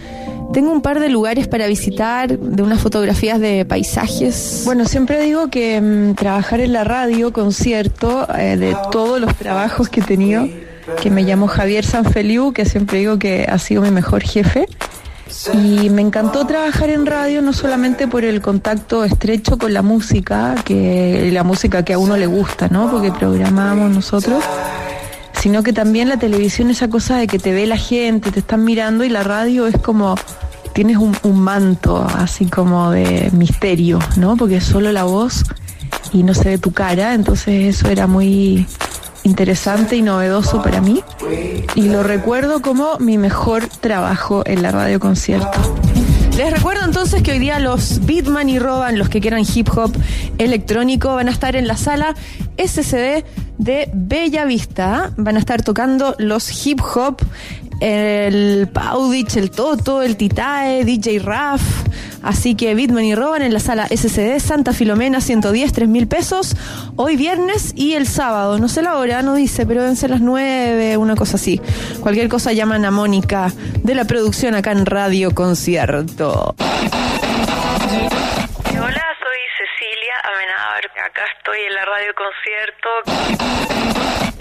[0.54, 4.62] Tengo un par de lugares para visitar, de unas fotografías de paisajes.
[4.64, 9.90] Bueno, siempre digo que mm, trabajar en la radio, concierto, eh, de todos los trabajos
[9.90, 10.48] que he tenido,
[11.00, 14.66] que me llamo Javier Sanfeliu, que siempre digo que ha sido mi mejor jefe.
[15.52, 20.54] Y me encantó trabajar en radio no solamente por el contacto estrecho con la música,
[20.64, 22.90] que la música que a uno le gusta, ¿no?
[22.90, 24.42] Porque programamos nosotros,
[25.34, 28.64] sino que también la televisión esa cosa de que te ve la gente, te están
[28.64, 30.16] mirando y la radio es como
[30.72, 34.36] tienes un, un manto así como de misterio, ¿no?
[34.36, 35.44] Porque es solo la voz
[36.12, 38.66] y no se ve tu cara, entonces eso era muy
[39.28, 41.02] interesante y novedoso para mí
[41.74, 45.58] y lo recuerdo como mi mejor trabajo en la radio concierto.
[46.36, 49.92] Les recuerdo entonces que hoy día los Beatman y Roban, los que quieran hip hop
[50.38, 52.14] electrónico, van a estar en la sala
[52.56, 53.24] SCD
[53.58, 55.12] de Bella Vista.
[55.16, 57.20] Van a estar tocando los hip hop,
[57.80, 61.62] el Paudich, el Toto, el Titae, DJ Raf.
[62.22, 66.56] Así que Bitman y Roban en la sala SCD Santa Filomena 110, 3 mil pesos.
[66.96, 68.58] Hoy viernes y el sábado.
[68.58, 71.60] No sé la hora, no dice, pero deben ser las 9, una cosa así.
[72.00, 73.52] Cualquier cosa llaman a Mónica
[73.82, 76.56] de la producción acá en Radio Concierto.
[78.80, 80.84] Hola, soy Cecilia Amenábar.
[81.06, 82.88] Acá estoy en la radio concierto.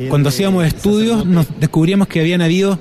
[0.10, 2.80] Cuando hacíamos estudios nos descubríamos que habían habido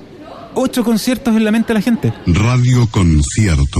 [0.57, 2.13] ocho conciertos en la mente de la gente.
[2.25, 3.79] Radio Concierto.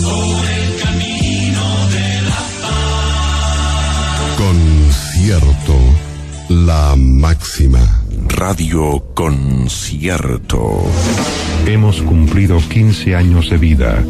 [0.00, 3.70] Sobre el camino de la paz.
[4.38, 5.76] Concierto.
[6.48, 8.02] La máxima.
[8.28, 10.82] Radio Concierto.
[11.66, 14.02] Hemos cumplido 15 años de vida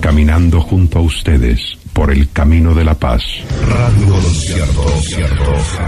[0.00, 3.22] caminando junto a ustedes por el camino de la paz.
[3.68, 4.84] Radio Concierto.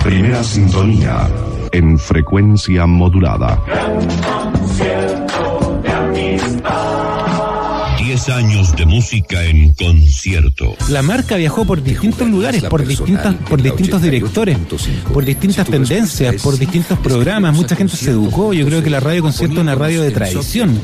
[0.02, 1.28] Primera sintonía
[1.76, 3.60] en frecuencia modulada.
[8.16, 10.74] 10 años de música en concierto.
[10.88, 14.56] La marca viajó por distintos lugares, por distintas, por distintos directores,
[15.12, 17.54] por distintas tendencias, por distintos programas.
[17.54, 18.54] Mucha gente se educó.
[18.54, 20.80] Yo creo que la radio concierto es una radio de tradición.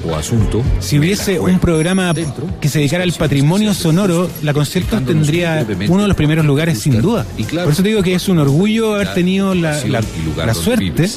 [0.80, 2.12] Si hubiese un programa
[2.60, 7.00] que se dedicara al patrimonio sonoro, la concierto tendría uno de los primeros lugares sin
[7.00, 7.24] duda.
[7.64, 10.02] Por eso te digo que es un orgullo haber tenido la, la-
[10.36, 11.08] la suerte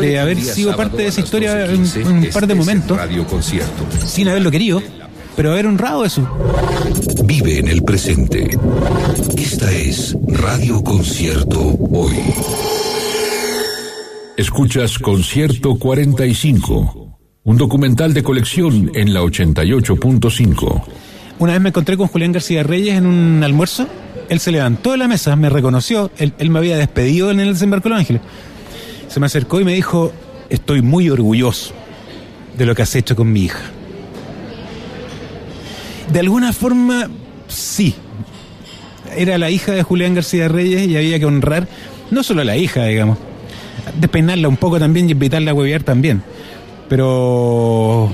[0.00, 2.98] de haber sido parte de esa historia en, en un par de momentos,
[4.06, 4.82] sin haberlo querido,
[5.36, 6.26] pero haber honrado eso.
[7.24, 8.56] Vive en el presente.
[9.36, 11.60] Esta es Radio Concierto
[11.92, 12.16] hoy.
[14.36, 20.84] Escuchas Concierto 45, un documental de colección en la 88.5.
[21.38, 23.86] Una vez me encontré con Julián García Reyes en un almuerzo.
[24.28, 26.10] Él se levantó de la mesa, me reconoció.
[26.18, 28.22] Él, él me había despedido en el desembarco de Los Ángeles.
[29.08, 30.12] Se me acercó y me dijo:
[30.48, 31.74] Estoy muy orgulloso
[32.56, 33.60] de lo que has hecho con mi hija.
[36.10, 37.08] De alguna forma,
[37.48, 37.94] sí.
[39.16, 41.68] Era la hija de Julián García Reyes y había que honrar
[42.10, 43.18] no solo a la hija, digamos,
[43.98, 46.22] despeinarla un poco también y invitarla a huevear también.
[46.88, 48.10] Pero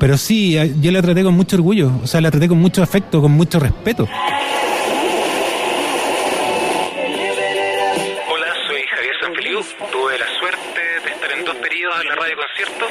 [0.00, 3.20] pero sí, yo la traté con mucho orgullo, o sea, la traté con mucho afecto,
[3.20, 4.08] con mucho respeto.
[8.32, 9.60] Hola, soy Javier Sanfeliu.
[9.92, 12.86] Tuve la suerte de estar en dos periodos en la radio concierto.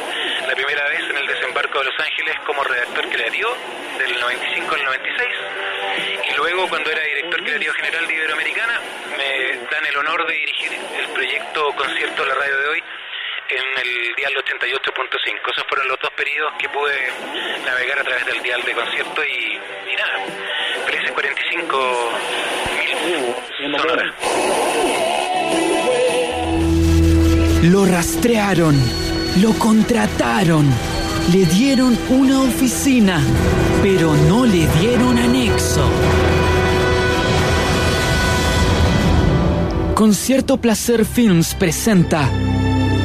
[0.50, 3.56] La primera vez en el desembarco de Los Ángeles como redactor creativo,
[4.00, 5.30] del 95 al 96.
[6.28, 8.82] Y luego, cuando era director creativo general de Iberoamericana,
[9.16, 12.84] me dan el honor de dirigir el proyecto Concierto la Radio de hoy
[13.50, 15.52] en el dial 88.5.
[15.52, 16.98] Esos fueron los dos periodos que pude
[17.64, 20.18] navegar a través del dial de concierto y, y nada.
[20.88, 22.12] 1345
[22.74, 24.16] mil sonoras.
[27.62, 28.74] Lo rastrearon,
[29.42, 30.66] lo contrataron,
[31.32, 33.22] le dieron una oficina,
[33.82, 35.84] pero no le dieron anexo.
[39.96, 42.30] Concierto Placer Films presenta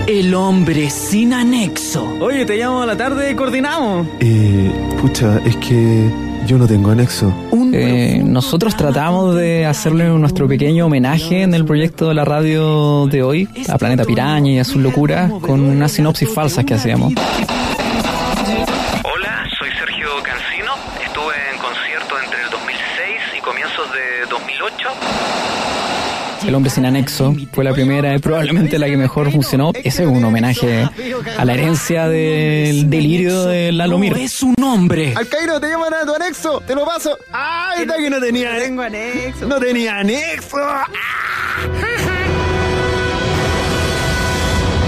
[0.07, 2.05] El hombre sin anexo.
[2.21, 4.07] Oye, te llamo a la tarde y coordinamos.
[4.21, 6.11] Eh, pucha, es que
[6.47, 7.33] yo no tengo anexo.
[7.77, 13.25] Eh, nosotros tratamos de hacerle nuestro pequeño homenaje en el proyecto de la radio de
[13.25, 17.13] hoy, a Planeta Piraña y a sus locuras, con unas sinopsis falsas que hacíamos.
[19.03, 20.73] Hola, soy Sergio Cancino.
[21.05, 25.24] Estuve en conciertos entre el 2006 y comienzos de 2008.
[26.47, 29.73] El hombre sin anexo fue la primera y probablemente la que mejor funcionó.
[29.75, 30.89] Ese es un homenaje
[31.39, 34.17] a la herencia del delirio de Lalo Mir.
[34.19, 35.15] Es un hombre.
[35.17, 37.17] Alcaíno, te llaman a tu anexo, te lo paso.
[37.33, 39.47] ¡Ay, está que no tenía tengo anexo!
[39.47, 40.59] ¡No tenía anexo!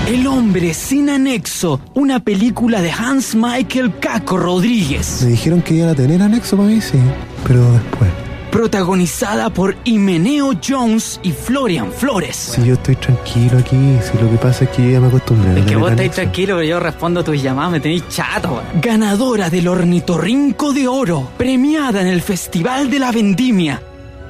[0.07, 5.23] El hombre sin anexo, una película de Hans Michael Caco Rodríguez.
[5.23, 6.99] Me dijeron que iban a tener anexo para mí, sí.
[7.45, 8.26] Pero después.
[8.57, 12.37] Protagonizada por Himeneo Jones y Florian Flores.
[12.37, 15.51] Si yo estoy tranquilo aquí, si lo que pasa es que yo ya me acostumbré.
[15.51, 18.53] a Es que vos estáis tranquilo, pero yo respondo a tus llamadas, me tenéis chato,
[18.53, 18.81] weón.
[18.81, 23.83] Ganadora del Ornitorrinco de Oro, premiada en el Festival de la Vendimia.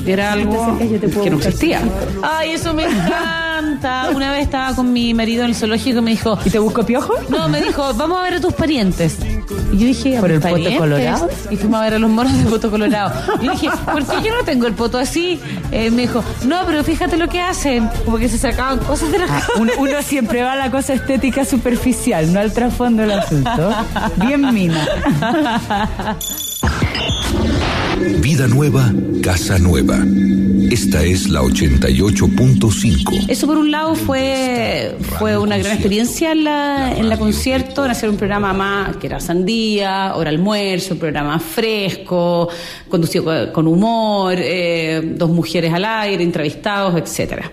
[0.05, 0.77] era algo
[1.23, 1.81] que no existía.
[2.23, 3.44] Ay, eso me encanta.
[4.13, 6.85] Una vez estaba con mi marido en el zoológico y me dijo, ¿y te busco
[6.85, 7.13] piojo?
[7.29, 9.17] No, me dijo, vamos a ver a tus parientes.
[9.71, 10.79] Y yo dije, ¿Por el poto ¿parientes?
[10.79, 11.29] colorado?
[11.49, 13.13] Y fuimos a ver a los moros de poto colorado.
[13.41, 15.39] Y yo dije, ¿por qué yo no tengo el poto así?
[15.71, 17.89] Eh, me dijo, no, pero fíjate lo que hacen.
[18.03, 20.93] Como que se sacaban cosas de la Ah, uno, uno siempre va a la cosa
[20.93, 23.73] estética superficial, no al trasfondo del asunto.
[24.17, 24.85] Bien mina.
[28.21, 28.91] Vida nueva,
[29.23, 29.97] casa nueva.
[30.69, 33.25] Esta es la 88.5.
[33.29, 37.91] Eso por un lado fue, fue una gran experiencia en la, en la concierto, en
[37.91, 42.49] hacer un programa más que era sandía, hora almuerzo, un programa fresco,
[42.89, 47.51] conducido con- humor, eh, dos mujeres al aire, entrevistados, etcétera.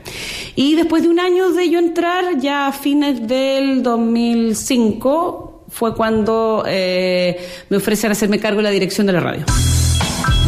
[0.57, 6.65] Y después de un año de yo entrar, ya a fines del 2005, fue cuando
[6.67, 7.39] eh,
[7.71, 9.45] me ofrecen hacerme cargo de la dirección de la radio.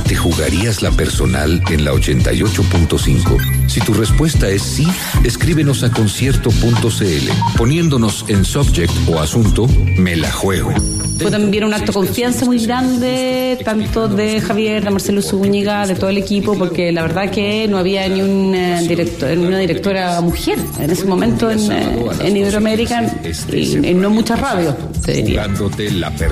[0.06, 3.63] ¿Te jugarías la personal en la 88.5?
[3.74, 4.86] Si tu respuesta es sí,
[5.24, 10.72] escríbenos a concierto.cl poniéndonos en subject o asunto Me la juego.
[11.18, 15.94] Fue también un acto de confianza muy grande, tanto de Javier, de Marcelo Zúñiga, de
[15.94, 20.20] todo el equipo, porque la verdad que no había ni un, eh, director, una directora
[20.20, 23.14] mujer en ese momento en, eh, en Iberoamérica
[23.52, 24.74] y en no muchas radios.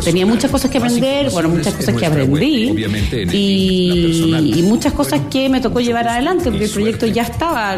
[0.05, 2.74] Tenía muchas cosas que aprender, bueno, muchas cosas que aprendí
[3.32, 7.76] y, y muchas cosas que me tocó llevar adelante porque el proyecto ya estaba.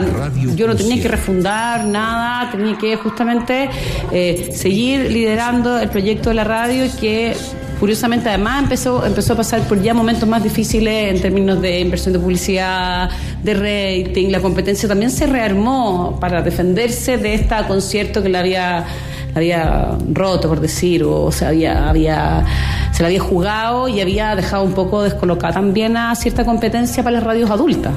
[0.54, 3.70] Yo no tenía que refundar nada, tenía que justamente
[4.12, 7.34] eh, seguir liderando el proyecto de la radio que
[7.80, 12.12] curiosamente además empezó, empezó a pasar por ya momentos más difíciles en términos de inversión
[12.12, 13.10] de publicidad,
[13.42, 18.86] de rating, la competencia también se rearmó para defenderse de este concierto que la había
[19.34, 22.44] la había roto, por decir, o se había, había,
[22.92, 27.16] se la había jugado y había dejado un poco descolocada también a cierta competencia para
[27.16, 27.92] las radios adultas.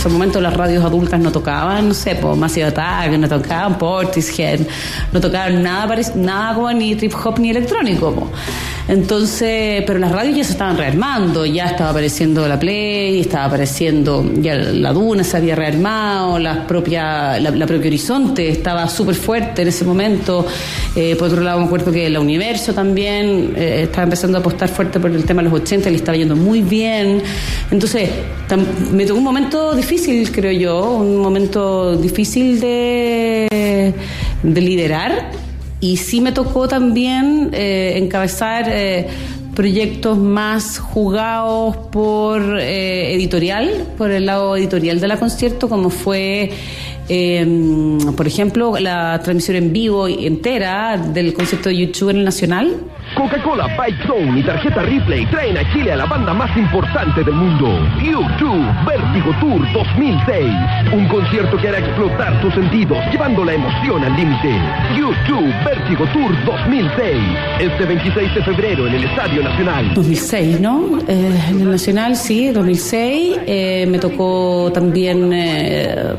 [0.00, 4.60] Ese momento las radios adultas no tocaban, no sé, pues Massive Attack, no tocaban Portishead,
[5.12, 8.10] no tocaban nada, nada como ni trip hop ni electrónico.
[8.14, 8.32] po.
[8.88, 14.28] Entonces, pero las radios ya se estaban rearmando, ya estaba apareciendo la Play, estaba apareciendo,
[14.40, 19.68] ya la Duna se había rearmado, la propia, la, propia Horizonte estaba súper fuerte en
[19.68, 20.46] ese momento.
[20.96, 24.68] Eh, por otro lado, me acuerdo que la Universo también eh, estaba empezando a apostar
[24.68, 27.22] fuerte por el tema de los 80, le estaba yendo muy bien.
[27.70, 28.10] Entonces,
[28.92, 33.94] me tocó un momento difícil, creo yo, un momento difícil de
[34.42, 35.49] liderar.
[35.80, 39.08] Y sí me tocó también eh, encabezar eh,
[39.54, 46.50] proyectos más jugados por eh, editorial, por el lado editorial de la concierto, como fue,
[47.12, 52.76] eh, por ejemplo, la transmisión en vivo entera del concierto de YouTube en el Nacional.
[53.16, 57.34] Coca-Cola, Bike Zone y Tarjeta Ripley traen a Chile a la banda más importante del
[57.34, 57.66] mundo,
[57.98, 60.92] U2 Vértigo Tour 2006.
[60.92, 64.54] Un concierto que hará explotar tus sentidos, llevando la emoción al límite.
[64.96, 67.16] U2 Vértigo Tour 2006.
[67.58, 69.92] Este 26 de febrero en el Estadio Nacional.
[69.94, 70.98] 2006, ¿no?
[71.08, 73.38] Eh, en el Nacional, sí, 2006.
[73.44, 76.14] Eh, me tocó también eh,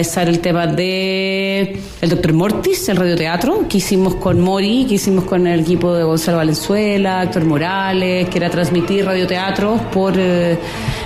[0.00, 5.24] encabezar el tema de el Doctor Mortis, el radioteatro, que hicimos con Mori, que hicimos
[5.24, 10.56] con el equipo de Gonzalo Valenzuela, Héctor Morales, que era transmitir radioteatros por eh,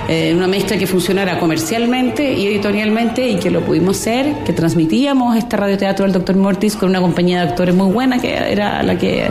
[0.08, 5.36] eh, una mezcla que funcionara comercialmente y editorialmente y que lo pudimos hacer, que transmitíamos
[5.36, 8.96] este radioteatro del Doctor Mortis con una compañía de actores muy buena, que era la
[8.96, 9.28] que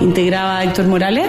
[0.00, 1.26] integraba a Héctor Morales.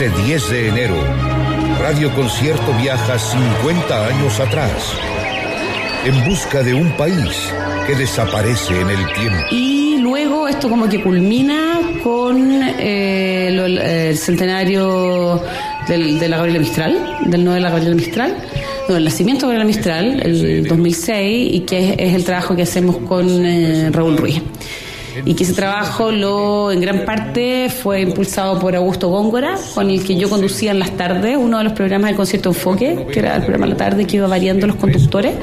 [0.00, 0.94] Este 10 de enero,
[1.78, 4.72] Radio Concierto viaja 50 años atrás.
[6.06, 7.52] en busca de un país
[7.86, 9.38] que desaparece en el tiempo.
[9.50, 15.42] Y luego esto como que culmina con eh, lo- el centenario
[15.86, 18.34] del- de la Gabriela Mistral, del no de la Gabriela Mistral,
[18.88, 22.62] no, el nacimiento de Gabriela Mistral, el 2006, y que es, es el trabajo que
[22.62, 24.40] hacemos con eh, Raúl Ruiz.
[25.24, 30.04] Y que ese trabajo lo en gran parte fue impulsado por Augusto Góngora, con el
[30.04, 33.36] que yo conducía en las tardes uno de los programas del concierto Enfoque, que era
[33.36, 35.34] el programa de la tarde que iba variando los conductores.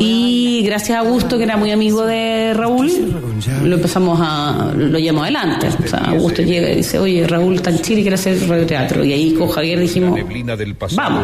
[0.00, 2.90] Y gracias a Augusto, que era muy amigo de Raúl,
[3.64, 5.68] lo empezamos a, lo llevamos adelante.
[5.84, 9.04] O sea, Augusto llega y dice, oye, Raúl está en Chile y quiere hacer radioteatro.
[9.04, 10.20] Y ahí con Javier dijimos,
[10.78, 11.20] pasado,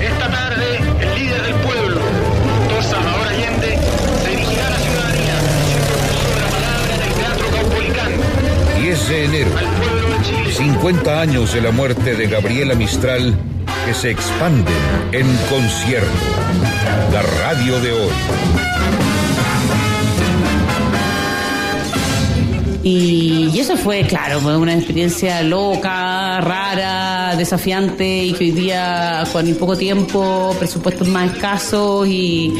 [0.00, 2.82] esta tarde el líder del pueblo, Dr.
[2.82, 3.78] Salvador Allende,
[4.22, 5.38] se dirigirá a la ciudadanía
[6.22, 8.12] sobre la palabra en el Teatro Caupolicán.
[8.80, 9.50] 10 de enero,
[10.56, 13.38] 50 años de la muerte de Gabriela Mistral
[13.86, 14.74] que se expanden
[15.12, 16.10] en concierto.
[17.12, 18.10] La radio de hoy.
[22.82, 29.46] Y, eso fue, claro, fue una experiencia loca, rara, desafiante y que hoy día, con
[29.54, 32.54] poco tiempo, presupuestos más escasos y,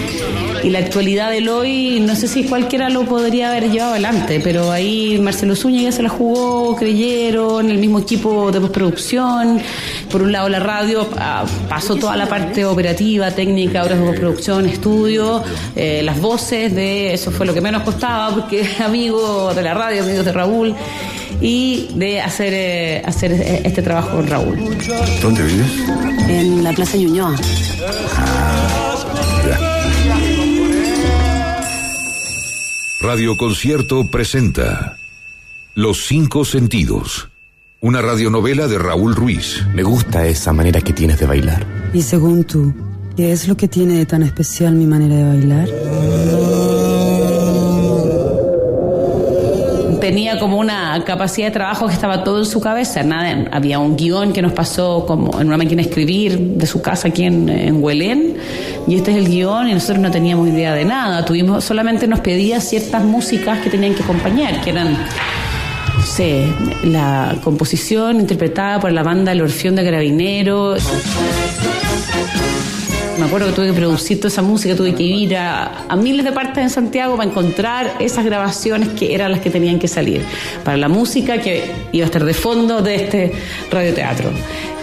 [0.65, 5.19] la actualidad del hoy, no sé si cualquiera lo podría haber llevado adelante, pero ahí
[5.21, 9.61] Marcelo Zúñiga se la jugó, creyeron, el mismo equipo de postproducción.
[10.11, 14.67] Por un lado, la radio ah, pasó toda la parte operativa, técnica, horas de postproducción,
[14.67, 15.43] estudio,
[15.75, 20.03] eh, las voces de eso fue lo que menos costaba, porque amigos de la radio,
[20.03, 20.75] amigos de Raúl,
[21.40, 24.59] y de hacer, eh, hacer eh, este trabajo con Raúl.
[25.23, 25.70] ¿Dónde vives?
[26.28, 27.36] En la Plaza Ñuñoa.
[33.02, 34.98] Radio Concierto presenta
[35.74, 37.31] Los Cinco Sentidos.
[37.81, 39.65] Una radionovela de Raúl Ruiz.
[39.74, 41.66] Me gusta esa manera que tienes de bailar.
[41.94, 42.74] Y según tú,
[43.16, 45.69] ¿qué es lo que tiene de tan especial mi manera de bailar?
[50.11, 53.05] Tenía como una capacidad de trabajo que estaba todo en su cabeza.
[53.05, 56.82] Nada, había un guion que nos pasó como en una máquina de escribir de su
[56.82, 58.35] casa aquí en, en Huelén,
[58.89, 61.24] y este es el guion, y nosotros no teníamos idea de nada.
[61.24, 64.99] Tuvimos, solamente nos pedía ciertas músicas que tenían que acompañar, que eran
[65.97, 70.82] no sé, la composición interpretada por la banda El Orfeón de Carabineros.
[73.21, 76.33] Me acuerdo que tuve que producir toda esa música, tuve que ir a, miles de
[76.33, 80.23] partes en Santiago para encontrar esas grabaciones que eran las que tenían que salir.
[80.65, 83.33] Para la música que iba a estar de fondo de este
[83.71, 84.31] radioteatro.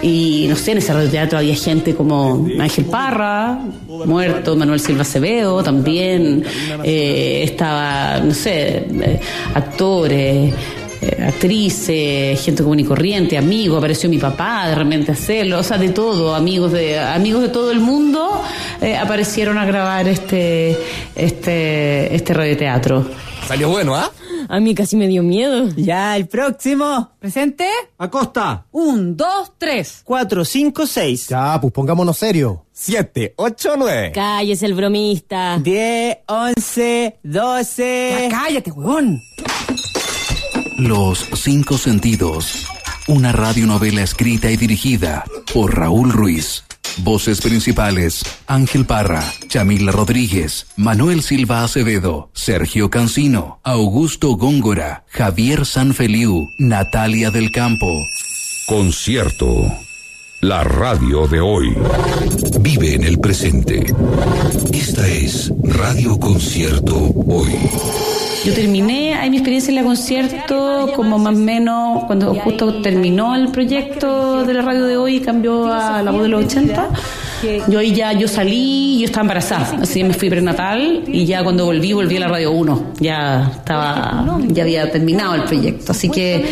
[0.02, 3.58] Y no sé, en ese radioteatro había gente como Ángel Parra,
[4.06, 6.44] muerto, Manuel Silva Acevedo también.
[6.84, 9.20] eh, estaba, no sé, eh,
[9.52, 10.54] actores.
[11.00, 15.62] Eh, actrices, gente común y corriente, amigos, apareció mi papá de repente a hacerlo, o
[15.62, 18.42] sea, de todo, amigos de amigos de todo el mundo
[18.80, 20.76] eh, aparecieron a grabar este
[21.14, 23.06] este este radioteatro.
[23.46, 24.10] Salió bueno, ¿ah?
[24.50, 25.68] A mí casi me dio miedo.
[25.76, 27.10] Ya, el próximo.
[27.18, 27.68] ¿Presente?
[27.98, 28.64] Acosta.
[28.72, 30.00] Un, dos, tres.
[30.04, 31.28] 4, 5, 6.
[31.28, 32.64] Ya, pues pongámonos serio.
[32.72, 34.12] 7, 8, 9.
[34.14, 35.58] Cállese el bromista.
[35.58, 38.28] 10, 11, 12.
[38.30, 39.20] cállate, huevón.
[40.78, 42.68] Los Cinco Sentidos.
[43.08, 46.62] Una radionovela escrita y dirigida por Raúl Ruiz.
[46.98, 56.46] Voces principales: Ángel Parra, Chamila Rodríguez, Manuel Silva Acevedo, Sergio Cancino, Augusto Góngora, Javier Sanfeliu,
[56.60, 57.92] Natalia del Campo.
[58.68, 59.46] Concierto.
[60.40, 61.76] La radio de hoy.
[62.60, 63.84] Vive en el presente.
[64.72, 66.96] Esta es Radio Concierto
[67.26, 67.50] Hoy.
[68.48, 73.34] Yo terminé ahí mi experiencia en la concierto como más o menos cuando justo terminó
[73.34, 76.88] el proyecto de la radio de hoy y cambió a la voz de los 80.
[77.68, 81.64] Yo ahí ya yo salí, yo estaba embarazada, así me fui prenatal y ya cuando
[81.66, 82.92] volví volví a la radio 1.
[83.00, 86.44] Ya estaba ya había terminado el proyecto, así que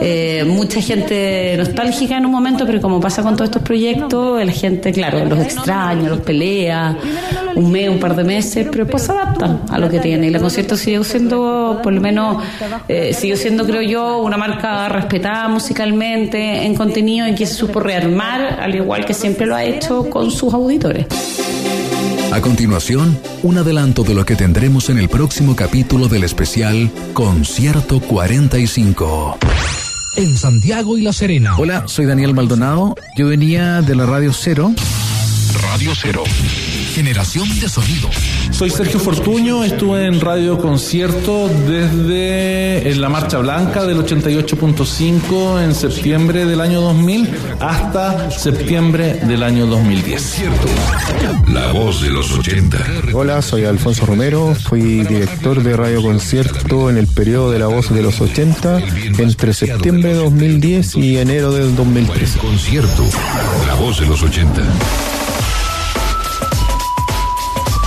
[0.00, 4.52] eh, mucha gente nostálgica en un momento, pero como pasa con todos estos proyectos, la
[4.52, 6.96] gente, claro, los extraña, los pelea,
[7.54, 10.28] un mes, un par de meses, pero después se adaptan a lo que tiene.
[10.28, 12.42] Y la concierto sigue siendo, por lo menos,
[12.88, 17.80] eh, sigue siendo, creo yo, una marca respetada musicalmente, en contenido, y que se supo
[17.80, 21.06] rearmar, al igual que siempre lo ha hecho con sus auditores.
[22.32, 28.00] A continuación, un adelanto de lo que tendremos en el próximo capítulo del especial Concierto
[28.00, 29.38] 45.
[30.16, 31.56] En Santiago y La Serena.
[31.56, 32.96] Hola, soy Daniel Maldonado.
[33.16, 34.72] Yo venía de la Radio Cero.
[35.78, 36.24] Radio Cero.
[36.92, 38.10] Generación de sonido.
[38.50, 45.76] Soy Sergio Fortuño, estuve en Radio Concierto desde en la Marcha Blanca del 88.5 en
[45.76, 47.28] septiembre del año 2000
[47.60, 50.42] hasta septiembre del año 2010.
[51.46, 52.78] La voz de los 80.
[53.12, 57.94] Hola, soy Alfonso Romero, fui director de Radio Concierto en el periodo de la voz
[57.94, 58.80] de los 80
[59.18, 62.40] entre septiembre de 2010 y enero del 2013.
[62.40, 63.04] Concierto.
[63.68, 64.60] La voz de los 80.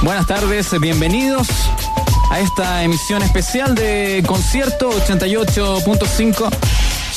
[0.03, 1.47] Buenas tardes, bienvenidos
[2.31, 6.49] a esta emisión especial de Concierto 88.5.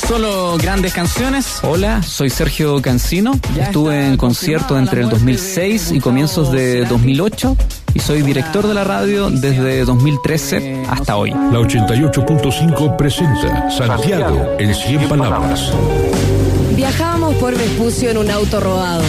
[0.07, 1.61] Solo grandes canciones.
[1.63, 3.31] Hola, soy Sergio Cancino.
[3.59, 7.57] Estuve en concierto entre el 2006 y comienzos de 2008
[7.95, 11.31] y soy director de la radio desde 2013 hasta hoy.
[11.31, 15.71] La 88.5 presenta Santiago en 100 palabras.
[16.75, 19.01] Viajábamos por Vespucio en un auto robado.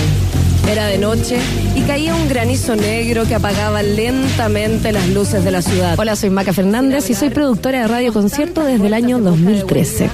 [0.68, 1.38] Era de noche
[1.76, 5.98] y caía un granizo negro que apagaba lentamente las luces de la ciudad.
[5.98, 10.10] Hola, soy Maca Fernández y soy productora de Radio Concierto desde el año 2013.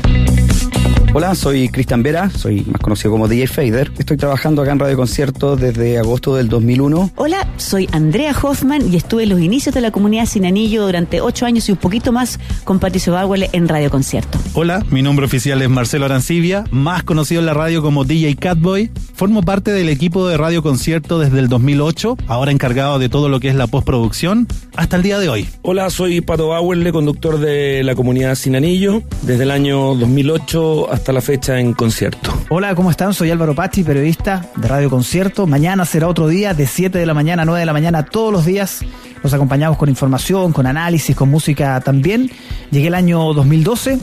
[1.14, 3.92] Hola, soy Cristian Vera, soy más conocido como DJ Fader.
[3.98, 7.10] Estoy trabajando acá en Radio Concierto desde agosto del 2001.
[7.16, 11.20] Hola, soy Andrea Hoffman y estuve en los inicios de la comunidad Sin Anillo durante
[11.20, 14.38] ocho años y un poquito más con Patricio Báguale en Radio Concierto.
[14.54, 18.90] Hola, mi nombre oficial es Marcelo Arancibia, más conocido en la radio como DJ Catboy.
[19.14, 23.38] Formo parte del equipo de Radio Concierto desde el 2008, ahora encargado de todo lo
[23.38, 25.46] que es la postproducción, hasta el día de hoy.
[25.60, 31.01] Hola, soy Pato Bauerle, conductor de la comunidad Sin Anillo, desde el año 2008 hasta
[31.10, 32.32] la fecha en concierto.
[32.50, 33.14] Hola, ¿cómo están?
[33.14, 35.48] Soy Álvaro Pachi, periodista de Radio Concierto.
[35.48, 38.32] Mañana será otro día, de 7 de la mañana a 9 de la mañana, todos
[38.32, 38.84] los días.
[39.24, 42.30] Nos acompañamos con información, con análisis, con música también.
[42.70, 43.98] Llegué el año 2012,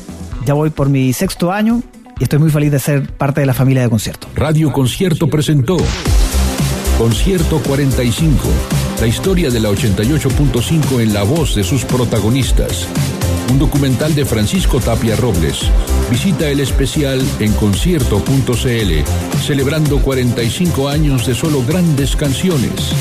[0.45, 1.81] ya voy por mi sexto año
[2.19, 4.27] y estoy muy feliz de ser parte de la familia de concierto.
[4.35, 5.77] Radio Concierto presentó
[6.97, 8.35] Concierto 45,
[8.99, 12.87] la historia de la 88.5 en la voz de sus protagonistas.
[13.49, 15.71] Un documental de Francisco Tapia Robles.
[16.11, 22.93] Visita el especial en concierto.cl, celebrando 45 años de solo grandes canciones.